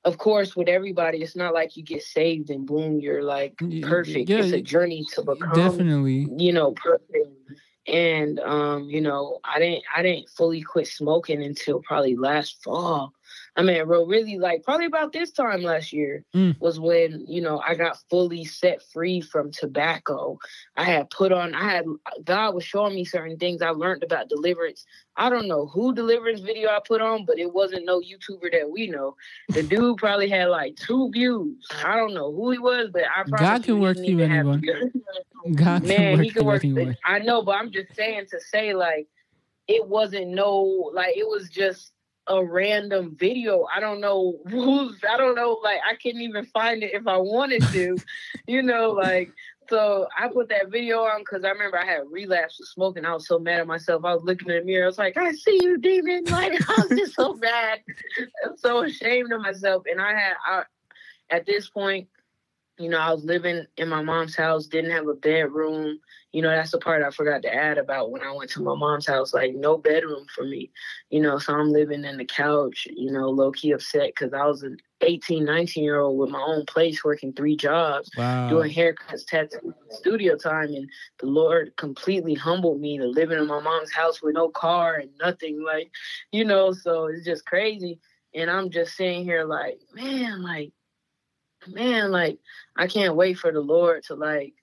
[0.04, 4.28] of course, with everybody, it's not like you get saved and boom, you're like perfect.
[4.28, 7.28] Yeah, it's a journey to become definitely, you know, perfect.
[7.86, 13.12] And um, you know, I didn't I didn't fully quit smoking until probably last fall.
[13.56, 16.58] I mean, bro, really like probably about this time last year mm.
[16.60, 20.38] was when, you know, I got fully set free from tobacco.
[20.76, 21.84] I had put on, I had,
[22.24, 24.84] God was showing me certain things I learned about deliverance.
[25.16, 28.70] I don't know who deliverance video I put on, but it wasn't no YouTuber that
[28.70, 29.14] we know.
[29.50, 31.64] The dude probably had like two views.
[31.84, 34.62] I don't know who he was, but I probably God can work through anyone.
[35.54, 36.64] God Man, work he can work.
[36.64, 36.96] Anyone.
[37.04, 39.06] I know, but I'm just saying to say like,
[39.68, 41.92] it wasn't no, like, it was just,
[42.26, 43.66] a random video.
[43.74, 47.16] I don't know who's I don't know, like I couldn't even find it if I
[47.16, 47.96] wanted to,
[48.46, 49.30] you know, like
[49.68, 53.04] so I put that video on because I remember I had relapsed with smoking.
[53.04, 54.04] I was so mad at myself.
[54.04, 54.84] I was looking in the mirror.
[54.84, 56.24] I was like, I see you, demon.
[56.30, 57.80] Like I was just so bad.
[58.44, 59.84] I'm so ashamed of myself.
[59.90, 60.62] And I had I
[61.30, 62.08] at this point,
[62.78, 65.98] you know, I was living in my mom's house, didn't have a bedroom.
[66.34, 68.74] You know, that's the part I forgot to add about when I went to my
[68.74, 69.32] mom's house.
[69.32, 70.72] Like, no bedroom for me.
[71.08, 74.44] You know, so I'm living in the couch, you know, low key upset because I
[74.44, 78.48] was an 18, 19 year old with my own place, working three jobs, wow.
[78.48, 80.74] doing haircuts, tattoos, studio time.
[80.74, 84.96] And the Lord completely humbled me to living in my mom's house with no car
[84.96, 85.62] and nothing.
[85.62, 85.92] Like,
[86.32, 88.00] you know, so it's just crazy.
[88.34, 90.72] And I'm just sitting here like, man, like,
[91.68, 92.40] man, like
[92.76, 94.54] I can't wait for the Lord to like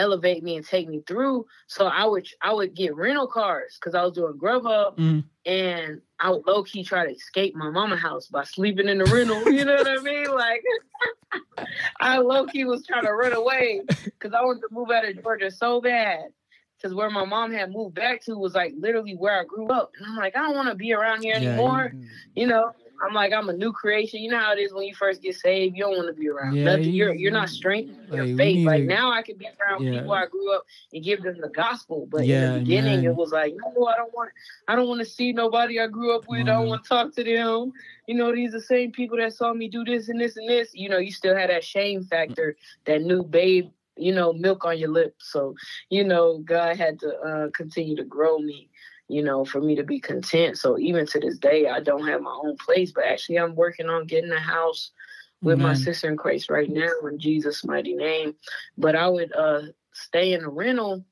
[0.00, 1.46] elevate me and take me through.
[1.66, 5.24] So I would I would get rental cars because I was doing Grubhub mm.
[5.46, 9.04] and I would low key try to escape my mama house by sleeping in the
[9.04, 9.50] rental.
[9.52, 10.26] You know what I mean?
[10.30, 10.62] Like
[12.00, 15.22] I low key was trying to run away because I wanted to move out of
[15.22, 16.20] Georgia so bad.
[16.76, 19.92] Because where my mom had moved back to was like literally where I grew up.
[19.98, 21.92] And I'm like, I don't want to be around here yeah, anymore.
[22.34, 22.72] You know,
[23.02, 24.20] I'm like, I'm a new creation.
[24.20, 25.76] You know how it is when you first get saved.
[25.76, 26.92] You don't want to be around yeah, nothing.
[26.92, 28.66] You, are you're not strengthening your like, faith.
[28.66, 30.00] Like to, now, I can be around yeah.
[30.00, 32.06] people I grew up and give them the gospel.
[32.10, 33.10] But yeah, in the beginning, man.
[33.10, 34.30] it was like, no, I don't want.
[34.68, 36.42] I don't want to see nobody I grew up with.
[36.42, 37.72] I don't want to talk to them.
[38.06, 40.48] You know, these are the same people that saw me do this and this and
[40.48, 40.70] this.
[40.74, 43.70] You know, you still had that shame factor, that new babe.
[43.96, 45.30] You know, milk on your lips.
[45.30, 45.54] So,
[45.90, 48.69] you know, God had to uh, continue to grow me
[49.10, 50.58] you know, for me to be content.
[50.58, 53.88] So even to this day, I don't have my own place, but actually, I'm working
[53.88, 54.90] on getting a house
[55.42, 55.68] with Amen.
[55.68, 58.34] my sister in Christ right now in Jesus' mighty name.
[58.76, 61.04] But I would uh, stay in a rental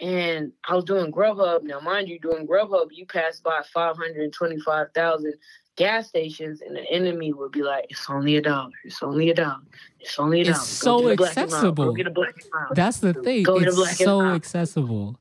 [0.00, 1.62] and I was doing Grubhub.
[1.62, 5.34] Now, mind you, doing Grubhub, you pass by 525,000
[5.76, 8.72] gas stations, and the enemy would be like, "It's only a dollar.
[8.84, 9.62] It's only a dollar.
[10.00, 11.94] It's only a dollar." It's so accessible.
[12.74, 13.44] That's the thing.
[13.44, 15.18] Go it's so accessible.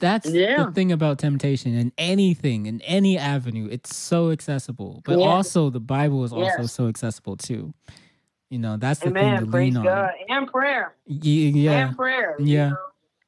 [0.00, 0.64] That's yeah.
[0.64, 3.68] the thing about temptation and anything in any avenue.
[3.70, 5.26] It's so accessible, but yeah.
[5.26, 6.72] also the Bible is also yes.
[6.72, 7.74] so accessible too.
[8.50, 9.38] You know, that's the Amen.
[9.38, 9.98] thing to Praise lean God.
[9.98, 10.10] on.
[10.28, 10.94] And prayer.
[11.06, 11.88] Yeah, yeah.
[11.88, 12.36] And prayer.
[12.38, 12.44] Yeah.
[12.44, 12.76] You know?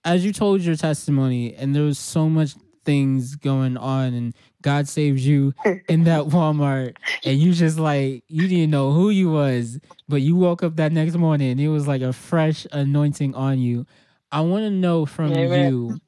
[0.05, 2.55] As you told your testimony, and there was so much
[2.85, 5.53] things going on, and God saves you
[5.89, 10.37] in that Walmart, and you just like you didn't know who you was, but you
[10.37, 13.87] woke up that next morning, and it was like a fresh anointing on you.
[14.31, 15.73] I want to know from Amen.
[15.73, 16.01] you,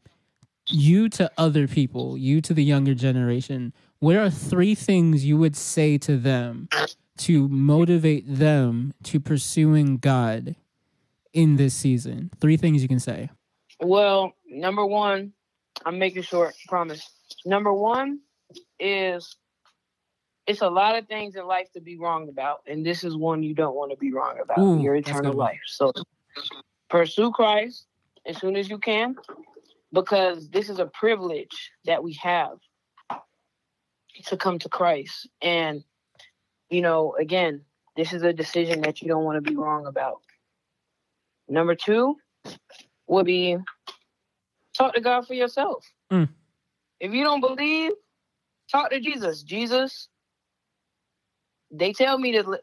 [0.73, 5.57] you to other people, you to the younger generation, what are three things you would
[5.57, 6.69] say to them
[7.19, 10.57] to motivate them to pursuing God
[11.33, 12.31] in this season?
[12.41, 13.31] Three things you can say.
[13.81, 15.33] Well, number one,
[15.85, 17.09] I'm making short, promise.
[17.45, 18.21] Number one
[18.79, 19.37] is
[20.47, 23.43] it's a lot of things in life to be wrong about, and this is one
[23.43, 25.61] you don't want to be wrong about Ooh, your eternal life.
[25.67, 25.93] So
[26.89, 27.87] pursue Christ
[28.27, 29.15] as soon as you can,
[29.93, 32.59] because this is a privilege that we have
[34.27, 35.29] to come to Christ.
[35.43, 35.83] And
[36.71, 37.63] you know, again,
[37.97, 40.21] this is a decision that you don't want to be wrong about.
[41.49, 42.17] Number two
[43.09, 43.57] would be
[44.77, 45.85] talk to God for yourself.
[46.13, 46.29] Mm.
[47.01, 47.93] If you don't believe,
[48.71, 49.43] talk to Jesus.
[49.43, 50.09] Jesus,
[51.71, 52.59] they tell me to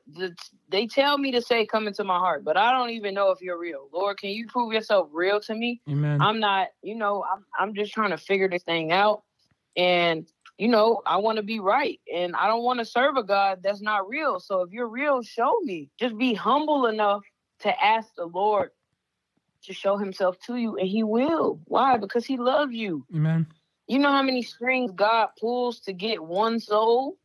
[0.70, 3.42] they tell me to say come into my heart, but I don't even know if
[3.42, 3.88] you're real.
[3.94, 5.82] Lord, can you prove yourself real to me?
[5.90, 6.22] Amen.
[6.22, 9.24] I'm not, you know, I'm I'm just trying to figure this thing out.
[9.76, 10.28] And
[10.58, 13.60] you know, I want to be right and I don't want to serve a God
[13.64, 14.40] that's not real.
[14.40, 15.90] So if you're real, show me.
[16.00, 17.24] Just be humble enough
[17.60, 18.72] to ask the Lord
[19.64, 21.60] to show himself to you and he will.
[21.66, 21.98] Why?
[21.98, 23.06] Because he loves you.
[23.14, 23.48] Amen.
[23.88, 27.18] You know how many strings God pulls to get one soul?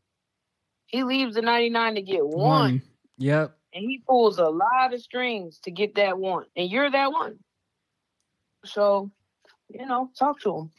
[0.92, 2.36] He leaves the 99 to get one.
[2.36, 2.82] one.
[3.16, 3.56] Yep.
[3.74, 6.44] And he pulls a lot of strings to get that one.
[6.54, 7.38] And you're that one.
[8.66, 9.10] So,
[9.70, 10.70] you know, talk to him.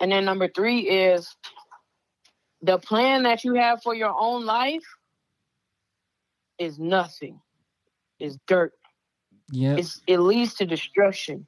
[0.00, 1.36] And then number three is
[2.62, 4.84] the plan that you have for your own life
[6.58, 7.40] is nothing.
[8.18, 8.72] Is dirt.
[9.50, 9.78] Yeah.
[10.06, 11.46] It leads to destruction.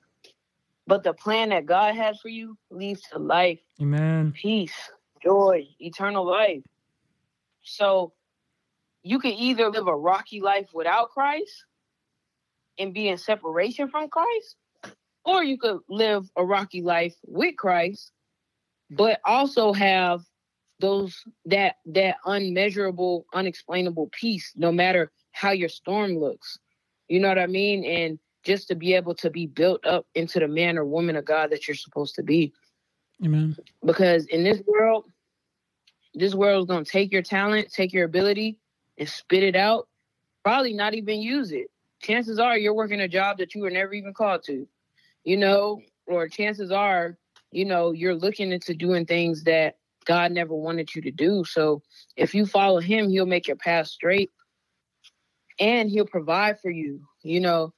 [0.87, 3.61] But the plan that God has for you leads to life.
[3.81, 4.33] Amen.
[4.33, 4.75] Peace,
[5.23, 6.63] joy, eternal life.
[7.71, 8.13] So
[9.03, 11.65] you can either live a rocky life without Christ
[12.79, 14.57] and be in separation from Christ,
[15.25, 18.11] or you could live a rocky life with Christ,
[18.91, 20.23] but also have
[20.81, 26.59] those that that unmeasurable, unexplainable peace, no matter how your storm looks.
[27.09, 27.85] You know what I mean?
[27.85, 31.25] And just to be able to be built up into the man or woman of
[31.25, 32.53] God that you're supposed to be.
[33.25, 33.57] Amen.
[33.85, 35.05] Because in this world,
[36.15, 38.59] this world is gonna take your talent, take your ability,
[38.99, 39.89] and spit it out.
[40.45, 41.69] Probably not even use it.
[42.01, 44.67] Chances are you're working a job that you were never even called to,
[45.25, 47.19] you know, or chances are,
[47.53, 51.45] you know, you're looking into doing things that God never wanted you to do.
[51.45, 51.83] So
[52.17, 54.31] if you follow him, he'll make your path straight
[55.59, 57.03] and he'll provide for you.
[57.23, 57.75] You know,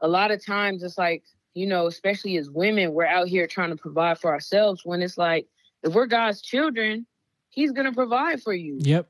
[0.00, 1.24] a lot of times it's like,
[1.54, 5.18] you know, especially as women, we're out here trying to provide for ourselves when it's
[5.18, 5.48] like,
[5.82, 7.06] if we're God's children,
[7.56, 8.76] he's going to provide for you.
[8.78, 9.08] Yep.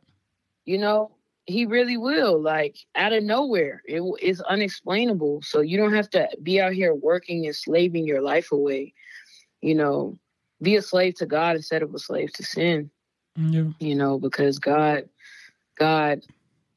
[0.65, 1.11] You know,
[1.45, 3.83] he really will, like out of nowhere.
[3.85, 5.43] It is unexplainable.
[5.43, 8.95] So you don't have to be out here working and slaving your life away.
[9.61, 10.17] You know,
[10.63, 12.91] be a slave to God instead of a slave to sin.
[13.39, 13.87] Mm, yeah.
[13.87, 15.09] You know, because God,
[15.79, 16.23] God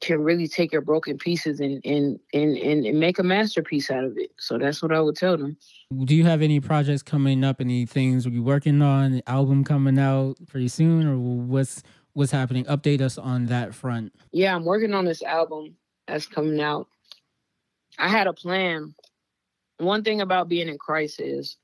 [0.01, 4.17] can really take your broken pieces and and, and and make a masterpiece out of
[4.17, 4.31] it.
[4.37, 5.57] So that's what I would tell them.
[6.05, 7.59] Do you have any projects coming up?
[7.59, 9.21] Any things we working on?
[9.27, 11.83] Album coming out pretty soon, or what's
[12.13, 12.65] what's happening?
[12.65, 14.13] Update us on that front.
[14.31, 15.75] Yeah, I'm working on this album
[16.07, 16.87] that's coming out.
[17.97, 18.93] I had a plan.
[19.77, 21.57] One thing about being in Christ is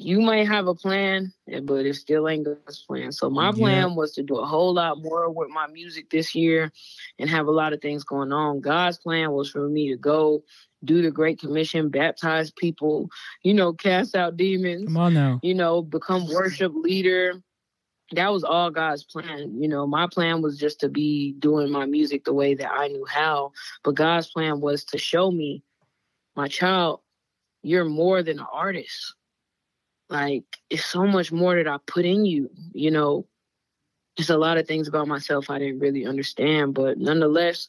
[0.00, 3.12] you might have a plan, eh, but it still ain't God's plan.
[3.12, 3.94] So my plan yeah.
[3.94, 6.72] was to do a whole lot more with my music this year
[7.18, 8.60] and have a lot of things going on.
[8.60, 10.42] God's plan was for me to go
[10.84, 13.10] do the Great Commission, baptize people,
[13.42, 14.86] you know, cast out demons.
[14.86, 15.38] Come on now.
[15.42, 17.34] You know, become worship leader.
[18.12, 19.60] That was all God's plan.
[19.60, 22.88] You know, my plan was just to be doing my music the way that I
[22.88, 23.52] knew how.
[23.84, 25.62] But God's plan was to show me,
[26.34, 27.00] my child,
[27.62, 29.14] you're more than an artist
[30.10, 33.26] like it's so much more that I put in you, you know.
[34.16, 37.68] Just a lot of things about myself I didn't really understand, but nonetheless,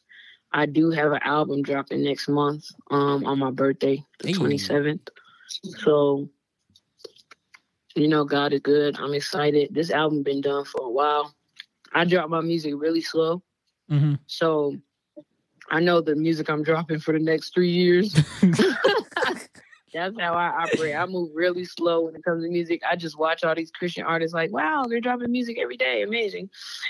[0.52, 5.08] I do have an album dropping next month, um, on my birthday, the twenty seventh.
[5.78, 6.28] So,
[7.94, 8.98] you know, God is good.
[8.98, 9.72] I'm excited.
[9.72, 11.34] This album been done for a while.
[11.94, 13.42] I drop my music really slow,
[13.90, 14.14] mm-hmm.
[14.26, 14.76] so
[15.70, 18.14] I know the music I'm dropping for the next three years.
[19.92, 20.94] That's how I operate.
[20.94, 22.82] I move really slow when it comes to music.
[22.88, 26.02] I just watch all these Christian artists like, wow, they're dropping music every day.
[26.02, 26.48] Amazing.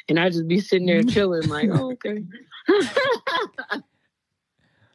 [0.08, 2.22] And I just be sitting there chilling like, oh, okay.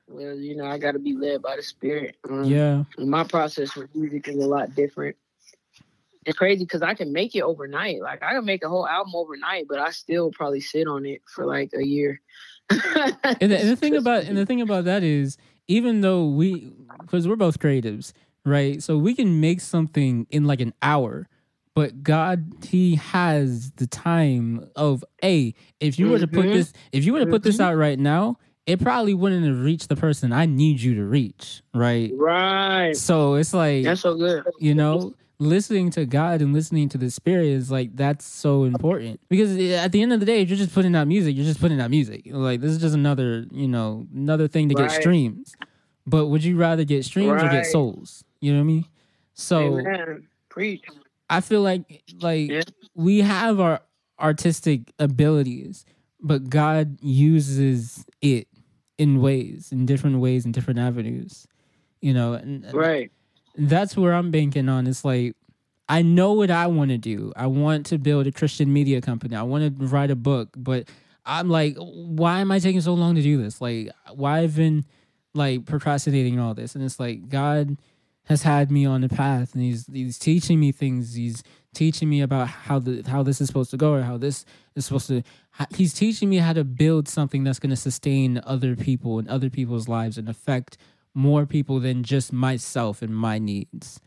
[0.08, 2.16] well, you know, I got to be led by the spirit.
[2.30, 2.84] Um, yeah.
[2.98, 5.18] My process with music is a lot different.
[6.26, 8.02] It's crazy because I can make it overnight.
[8.02, 11.22] Like I can make a whole album overnight, but I still probably sit on it
[11.26, 12.22] for like a year.
[12.70, 12.82] and,
[13.52, 15.38] the, and the thing about and the thing about that is,
[15.68, 18.14] even though we, because we're both creatives,
[18.46, 18.82] right?
[18.82, 21.28] So we can make something in like an hour
[21.78, 25.54] but God, He has the time of a.
[25.80, 26.56] If you were to put mm-hmm.
[26.56, 27.66] this, if you were to put this mm-hmm.
[27.66, 31.62] out right now, it probably wouldn't have reached the person I need you to reach,
[31.76, 32.10] right?
[32.16, 32.98] Right.
[32.98, 34.44] So it's like that's so good.
[34.60, 39.20] You know, listening to God and listening to the Spirit is like that's so important
[39.30, 41.46] because eh, at the end of the day, if you're just putting out music, you're
[41.46, 42.24] just putting out music.
[42.26, 44.90] Like this is just another, you know, another thing to right.
[44.90, 45.56] get streams.
[46.06, 47.46] But would you rather get streams right.
[47.46, 48.24] or get souls?
[48.40, 48.86] You know what I mean?
[49.34, 50.28] So Amen.
[50.50, 50.86] preach.
[51.30, 52.62] I feel like like yeah.
[52.96, 53.82] we have our
[54.20, 55.86] artistic abilities,
[56.22, 58.48] but God uses it
[58.98, 61.48] in ways, in different ways, in different avenues.
[62.02, 63.12] You know, and, right.
[63.58, 64.88] That's where I'm banking on.
[64.88, 65.36] It's like
[65.90, 67.32] I know what I want to do.
[67.36, 69.36] I want to build a Christian media company.
[69.36, 70.90] I want to write a book, but
[71.26, 73.62] I'm like, why am I taking so long to do this?
[73.62, 74.86] Like, why I've been
[75.34, 76.76] like procrastinating all this?
[76.76, 77.78] And it's like God
[78.26, 81.14] has had me on the path, and he's he's teaching me things.
[81.14, 81.44] He's
[81.74, 84.46] teaching me about how the how this is supposed to go, or how this
[84.76, 85.24] is supposed to.
[85.74, 89.50] He's teaching me how to build something that's going to sustain other people and other
[89.50, 90.78] people's lives and affect
[91.18, 94.00] more people than just myself and my needs,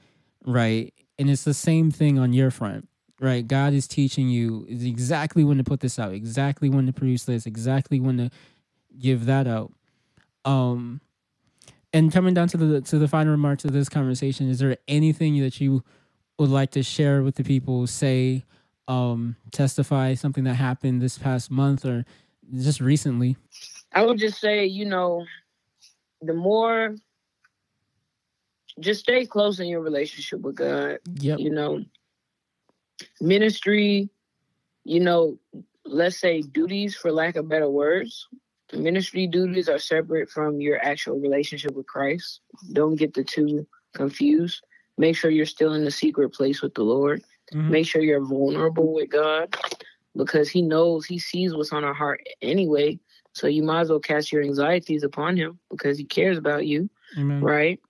[0.46, 0.94] right?
[1.18, 2.88] And it's the same thing on your front,
[3.20, 3.46] right?
[3.46, 7.46] God is teaching you exactly when to put this out, exactly when to produce this,
[7.46, 8.30] exactly when to
[8.96, 9.72] give that out.
[10.44, 11.00] Um,
[11.92, 15.40] and coming down to the to the final remarks of this conversation, is there anything
[15.40, 15.82] that you
[16.38, 17.88] would like to share with the people?
[17.88, 18.44] Say,
[18.86, 22.04] um, testify something that happened this past month or
[22.54, 23.36] just recently.
[23.92, 25.26] I would just say, you know,
[26.22, 26.94] the more
[28.78, 30.98] just stay close in your relationship with God.
[31.14, 31.38] Yep.
[31.38, 31.84] You know,
[33.20, 34.08] ministry,
[34.84, 35.38] you know,
[35.84, 38.26] let's say duties for lack of better words.
[38.72, 42.40] Ministry duties are separate from your actual relationship with Christ.
[42.72, 44.62] Don't get the two confused.
[44.96, 47.22] Make sure you're still in the secret place with the Lord.
[47.52, 47.70] Mm-hmm.
[47.70, 49.56] Make sure you're vulnerable with God
[50.16, 53.00] because He knows, He sees what's on our heart anyway.
[53.32, 56.90] So you might as well cast your anxieties upon Him because He cares about you,
[57.18, 57.40] Amen.
[57.40, 57.80] right?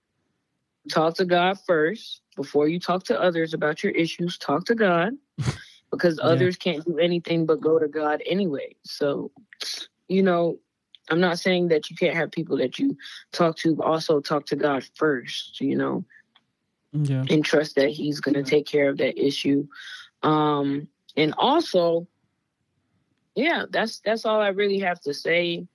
[0.89, 4.37] Talk to God first before you talk to others about your issues.
[4.37, 5.13] Talk to God
[5.91, 6.29] because yeah.
[6.29, 8.75] others can't do anything but go to God anyway.
[8.83, 9.31] So,
[10.07, 10.59] you know,
[11.09, 12.97] I'm not saying that you can't have people that you
[13.31, 16.05] talk to, but also talk to God first, you know,
[16.93, 17.25] yeah.
[17.29, 19.67] and trust that He's going to take care of that issue.
[20.23, 20.87] Um,
[21.17, 22.07] and also,
[23.35, 25.65] yeah, that's that's all I really have to say.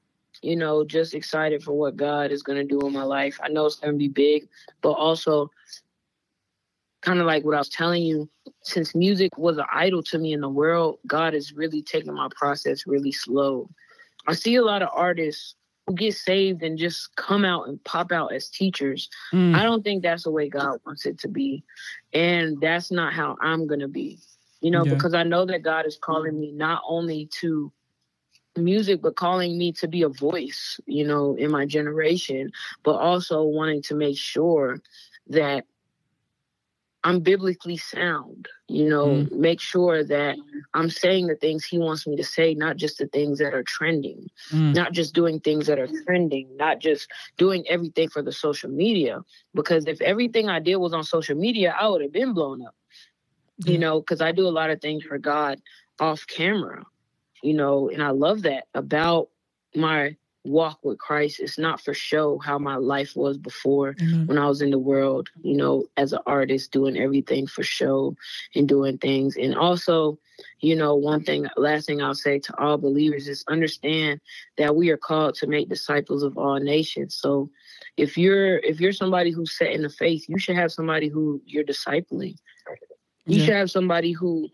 [0.42, 3.38] You know, just excited for what God is going to do in my life.
[3.42, 4.48] I know it's going to be big,
[4.82, 5.50] but also
[7.00, 8.28] kind of like what I was telling you,
[8.62, 12.28] since music was an idol to me in the world, God is really taking my
[12.36, 13.70] process really slow.
[14.26, 15.54] I see a lot of artists
[15.86, 19.08] who get saved and just come out and pop out as teachers.
[19.32, 19.54] Mm.
[19.54, 21.62] I don't think that's the way God wants it to be.
[22.12, 24.18] And that's not how I'm going to be.
[24.66, 24.94] You know, yeah.
[24.94, 27.70] because I know that God is calling me not only to
[28.56, 32.50] music, but calling me to be a voice, you know, in my generation,
[32.82, 34.82] but also wanting to make sure
[35.28, 35.66] that
[37.06, 39.30] I'm biblically sound, you know, mm.
[39.30, 40.36] make sure that
[40.74, 43.62] I'm saying the things he wants me to say, not just the things that are
[43.62, 44.74] trending, mm.
[44.74, 49.20] not just doing things that are trending, not just doing everything for the social media.
[49.54, 52.74] Because if everything I did was on social media, I would have been blown up,
[53.64, 55.60] you know, because I do a lot of things for God
[55.98, 56.84] off camera,
[57.42, 59.28] you know, and I love that about
[59.74, 61.40] my walk with Christ.
[61.40, 64.26] It's not for show how my life was before mm-hmm.
[64.26, 68.16] when I was in the world, you know, as an artist, doing everything for show
[68.54, 69.36] and doing things.
[69.36, 70.18] And also,
[70.60, 74.20] you know, one thing, last thing I'll say to all believers is understand
[74.56, 77.14] that we are called to make disciples of all nations.
[77.14, 77.50] So
[77.96, 81.40] if you're if you're somebody who's set in the faith, you should have somebody who
[81.46, 82.36] you're discipling.
[83.26, 83.44] You yeah.
[83.44, 84.48] should have somebody who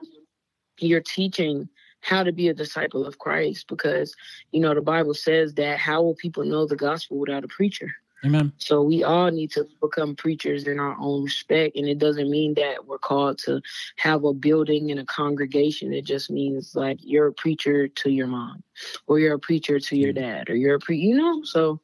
[0.78, 1.68] you're teaching
[2.00, 4.14] how to be a disciple of Christ because,
[4.50, 7.94] you know, the Bible says that how will people know the gospel without a preacher?
[8.24, 8.52] Amen.
[8.58, 11.76] So we all need to become preachers in our own respect.
[11.76, 13.60] And it doesn't mean that we're called to
[13.96, 15.92] have a building and a congregation.
[15.92, 18.62] It just means like you're a preacher to your mom
[19.06, 21.42] or you're a preacher to your dad or you're a pre, you know?
[21.44, 21.80] So,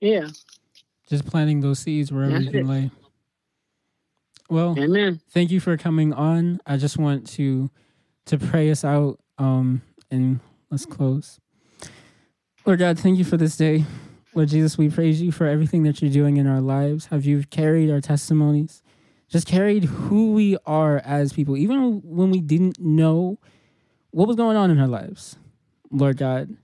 [0.00, 0.28] yeah.
[1.08, 2.66] Just planting those seeds wherever That's you can it.
[2.66, 2.90] lay.
[4.50, 5.20] Well, Amen.
[5.30, 6.60] Thank you for coming on.
[6.66, 7.70] I just want to
[8.26, 10.40] to pray us out um and
[10.70, 11.38] let's close.
[12.66, 13.84] Lord God, thank you for this day.
[14.34, 17.06] Lord Jesus, we praise you for everything that you're doing in our lives.
[17.06, 18.82] Have you carried our testimonies?
[19.28, 23.38] Just carried who we are as people, even when we didn't know
[24.10, 25.36] what was going on in our lives.
[25.90, 26.56] Lord God,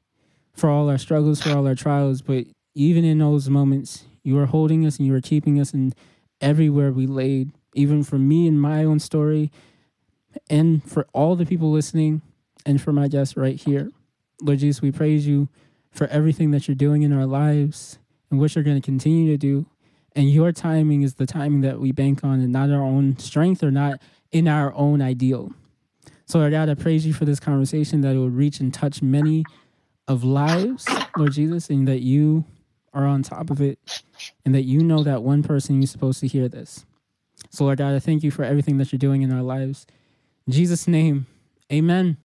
[0.55, 4.47] for all our struggles, for all our trials, but even in those moments, you are
[4.47, 5.95] holding us and you are keeping us and
[6.41, 9.51] everywhere we laid, even for me and my own story,
[10.51, 12.23] and for all the people listening,
[12.65, 13.91] and for my guests right here.
[14.43, 15.49] Lord Jesus, we praise you
[15.93, 17.99] for everything that you're doing in our lives
[18.31, 19.67] and what you're going to continue to do.
[20.15, 23.63] And your timing is the timing that we bank on and not our own strength
[23.63, 24.01] or not
[24.33, 25.53] in our own ideal.
[26.27, 29.01] So, Lord God, I praise you for this conversation that it will reach and touch
[29.01, 29.45] many
[30.09, 32.45] of lives, Lord Jesus, and that you
[32.93, 33.79] are on top of it
[34.45, 36.85] and that you know that one person you're supposed to hear this.
[37.51, 39.87] So, Lord God, I thank you for everything that you're doing in our lives.
[40.47, 41.27] In Jesus' name,
[41.73, 42.15] amen.